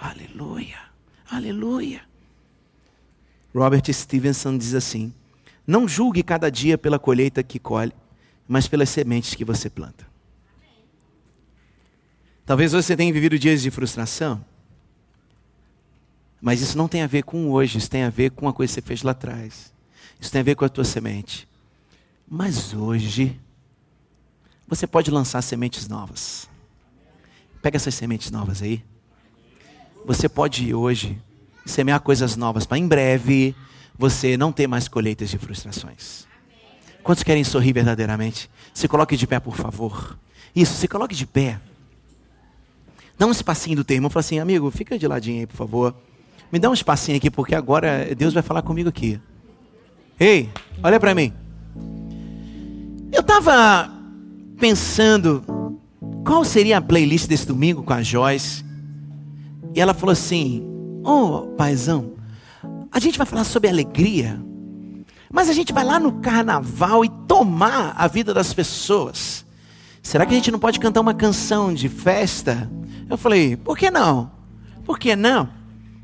Aleluia, 0.00 0.78
aleluia. 1.30 2.02
Robert 3.54 3.92
Stevenson 3.92 4.58
diz 4.58 4.74
assim: 4.74 5.12
Não 5.66 5.86
julgue 5.86 6.22
cada 6.22 6.50
dia 6.50 6.76
pela 6.76 6.98
colheita 6.98 7.42
que 7.42 7.58
colhe, 7.58 7.92
mas 8.48 8.66
pelas 8.66 8.88
sementes 8.88 9.34
que 9.34 9.44
você 9.44 9.70
planta. 9.70 10.10
Talvez 12.44 12.72
você 12.72 12.96
tenha 12.96 13.12
vivido 13.12 13.38
dias 13.38 13.62
de 13.62 13.70
frustração, 13.70 14.44
mas 16.40 16.60
isso 16.60 16.76
não 16.76 16.88
tem 16.88 17.02
a 17.02 17.06
ver 17.06 17.22
com 17.22 17.50
hoje, 17.52 17.78
isso 17.78 17.88
tem 17.88 18.02
a 18.02 18.10
ver 18.10 18.32
com 18.32 18.48
a 18.48 18.52
coisa 18.52 18.72
que 18.72 18.74
você 18.74 18.82
fez 18.82 19.02
lá 19.04 19.12
atrás. 19.12 19.72
Isso 20.20 20.30
tem 20.30 20.40
a 20.40 20.44
ver 20.44 20.56
com 20.56 20.64
a 20.64 20.68
tua 20.68 20.84
semente. 20.84 21.48
Mas 22.28 22.74
hoje, 22.74 23.38
você 24.74 24.86
pode 24.86 25.10
lançar 25.10 25.42
sementes 25.42 25.86
novas. 25.86 26.48
Pega 27.60 27.76
essas 27.76 27.94
sementes 27.94 28.30
novas 28.30 28.62
aí. 28.62 28.82
Você 30.06 30.30
pode 30.30 30.72
hoje 30.72 31.20
semear 31.66 32.00
coisas 32.00 32.36
novas 32.36 32.64
para 32.64 32.78
em 32.78 32.88
breve 32.88 33.54
você 33.98 34.34
não 34.34 34.50
ter 34.50 34.66
mais 34.66 34.88
colheitas 34.88 35.28
de 35.28 35.36
frustrações. 35.36 36.26
Quantos 37.02 37.22
querem 37.22 37.44
sorrir 37.44 37.74
verdadeiramente? 37.74 38.50
Se 38.72 38.88
coloque 38.88 39.14
de 39.14 39.26
pé, 39.26 39.38
por 39.38 39.56
favor. 39.56 40.18
Isso, 40.56 40.72
se 40.72 40.88
coloque 40.88 41.14
de 41.14 41.26
pé. 41.26 41.60
Dá 43.18 43.26
um 43.26 43.30
espacinho 43.30 43.76
do 43.76 43.84
teu 43.84 43.96
irmão. 43.96 44.08
Fala 44.08 44.20
assim, 44.20 44.38
amigo, 44.38 44.70
fica 44.70 44.98
de 44.98 45.06
ladinho 45.06 45.40
aí, 45.40 45.46
por 45.46 45.56
favor. 45.56 45.94
Me 46.50 46.58
dá 46.58 46.70
um 46.70 46.74
espacinho 46.74 47.18
aqui, 47.18 47.30
porque 47.30 47.54
agora 47.54 48.14
Deus 48.14 48.32
vai 48.32 48.42
falar 48.42 48.62
comigo 48.62 48.88
aqui. 48.88 49.20
Ei, 50.18 50.50
olha 50.82 50.98
para 50.98 51.14
mim. 51.14 51.30
Eu 53.12 53.20
estava 53.20 54.01
pensando 54.62 55.42
qual 56.24 56.44
seria 56.44 56.78
a 56.78 56.80
playlist 56.80 57.26
desse 57.26 57.44
domingo 57.44 57.82
com 57.82 57.92
a 57.92 58.00
Joyce. 58.00 58.64
E 59.74 59.80
ela 59.80 59.92
falou 59.92 60.12
assim: 60.12 60.62
Oh, 61.04 61.48
paizão, 61.56 62.12
a 62.92 63.00
gente 63.00 63.18
vai 63.18 63.26
falar 63.26 63.42
sobre 63.42 63.68
alegria, 63.68 64.40
mas 65.32 65.48
a 65.48 65.52
gente 65.52 65.72
vai 65.72 65.82
lá 65.82 65.98
no 65.98 66.12
carnaval 66.12 67.04
e 67.04 67.08
tomar 67.26 67.92
a 67.98 68.06
vida 68.06 68.32
das 68.32 68.54
pessoas. 68.54 69.44
Será 70.00 70.24
que 70.24 70.32
a 70.32 70.36
gente 70.36 70.52
não 70.52 70.60
pode 70.60 70.78
cantar 70.78 71.00
uma 71.00 71.14
canção 71.14 71.74
de 71.74 71.88
festa? 71.88 72.70
Eu 73.10 73.18
falei, 73.18 73.56
por 73.56 73.76
que 73.76 73.90
não? 73.90 74.30
Por 74.84 74.96
que 74.96 75.16
não? 75.16 75.48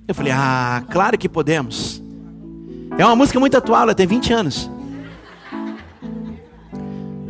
Eu 0.08 0.16
falei, 0.16 0.32
ah, 0.32 0.82
claro 0.90 1.16
que 1.16 1.28
podemos. 1.28 2.02
É 2.98 3.06
uma 3.06 3.14
música 3.14 3.38
muito 3.38 3.56
atual, 3.56 3.82
ela 3.82 3.94
tem 3.94 4.06
20 4.06 4.32
anos. 4.32 4.68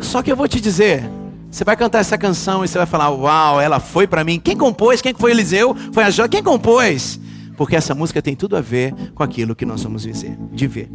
Só 0.00 0.22
que 0.22 0.32
eu 0.32 0.36
vou 0.36 0.48
te 0.48 0.60
dizer, 0.60 1.17
você 1.50 1.64
vai 1.64 1.76
cantar 1.76 2.00
essa 2.00 2.18
canção 2.18 2.64
e 2.64 2.68
você 2.68 2.78
vai 2.78 2.86
falar, 2.86 3.10
uau, 3.10 3.60
ela 3.60 3.80
foi 3.80 4.06
para 4.06 4.22
mim. 4.22 4.38
Quem 4.38 4.56
compôs? 4.56 5.00
Quem 5.00 5.14
foi 5.14 5.30
Eliseu? 5.30 5.74
Foi 5.92 6.04
a 6.04 6.10
Jó? 6.10 6.28
Quem 6.28 6.42
compôs? 6.42 7.18
porque 7.58 7.74
essa 7.74 7.92
música 7.92 8.22
tem 8.22 8.36
tudo 8.36 8.56
a 8.56 8.60
ver 8.60 8.94
com 9.16 9.22
aquilo 9.24 9.54
que 9.54 9.66
nós 9.66 9.82
vamos 9.82 10.02
dizer, 10.02 10.38
de 10.52 10.68
ver. 10.68 10.88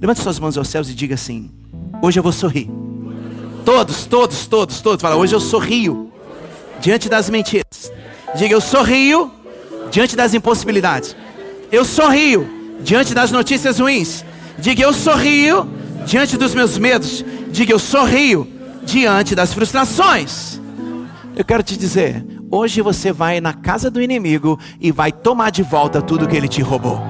Levante 0.00 0.22
suas 0.22 0.38
mãos 0.38 0.56
aos 0.56 0.66
céus 0.66 0.88
e 0.88 0.94
diga 0.94 1.14
assim: 1.14 1.50
Hoje 2.02 2.18
eu 2.18 2.22
vou 2.22 2.32
sorrir. 2.32 2.70
Todos, 3.66 4.06
todos, 4.06 4.46
todos, 4.46 4.80
todos. 4.80 5.02
Fala, 5.02 5.16
hoje 5.16 5.34
eu 5.34 5.40
sorrio 5.40 6.10
diante 6.80 7.10
das 7.10 7.28
mentiras. 7.28 7.92
Diga, 8.34 8.54
eu 8.54 8.62
sorrio 8.62 9.30
diante 9.90 10.16
das 10.16 10.32
impossibilidades. 10.32 11.14
Eu 11.70 11.84
sorrio 11.84 12.48
diante 12.80 13.12
das 13.12 13.30
notícias 13.30 13.78
ruins. 13.78 14.24
Diga, 14.58 14.82
eu 14.82 14.94
sorrio 14.94 15.68
diante 16.06 16.38
dos 16.38 16.54
meus 16.54 16.78
medos. 16.78 17.22
Diga, 17.50 17.74
eu 17.74 17.78
sorrio 17.78 18.48
diante 18.86 19.34
das 19.34 19.52
frustrações. 19.52 20.58
Eu 21.36 21.44
quero 21.44 21.62
te 21.62 21.76
dizer, 21.76 22.24
Hoje 22.50 22.80
você 22.80 23.12
vai 23.12 23.40
na 23.40 23.52
casa 23.52 23.90
do 23.90 24.00
inimigo 24.00 24.58
e 24.80 24.92
vai 24.92 25.10
tomar 25.10 25.50
de 25.50 25.64
volta 25.64 26.00
tudo 26.00 26.28
que 26.28 26.36
ele 26.36 26.46
te 26.46 26.62
roubou. 26.62 27.02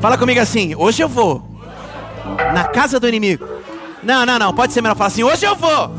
Fala 0.00 0.16
comigo 0.16 0.40
assim: 0.40 0.74
hoje 0.76 1.02
eu 1.02 1.08
vou 1.08 1.44
na 2.54 2.64
casa 2.64 3.00
do 3.00 3.08
inimigo. 3.08 3.44
Não, 4.02 4.24
não, 4.24 4.38
não, 4.38 4.54
pode 4.54 4.72
ser 4.72 4.80
melhor 4.80 4.94
falar 4.94 5.08
assim: 5.08 5.24
hoje 5.24 5.44
eu 5.44 5.56
vou 5.56 5.90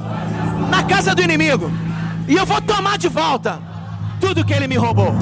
na 0.69 0.83
casa 0.83 1.13
do 1.13 1.21
inimigo 1.21 1.69
e 2.27 2.35
eu 2.35 2.45
vou 2.45 2.61
tomar 2.61 2.97
de 2.97 3.09
volta 3.09 3.59
tudo 4.21 4.45
que 4.45 4.53
ele 4.53 4.67
me 4.67 4.77
roubou. 4.77 5.13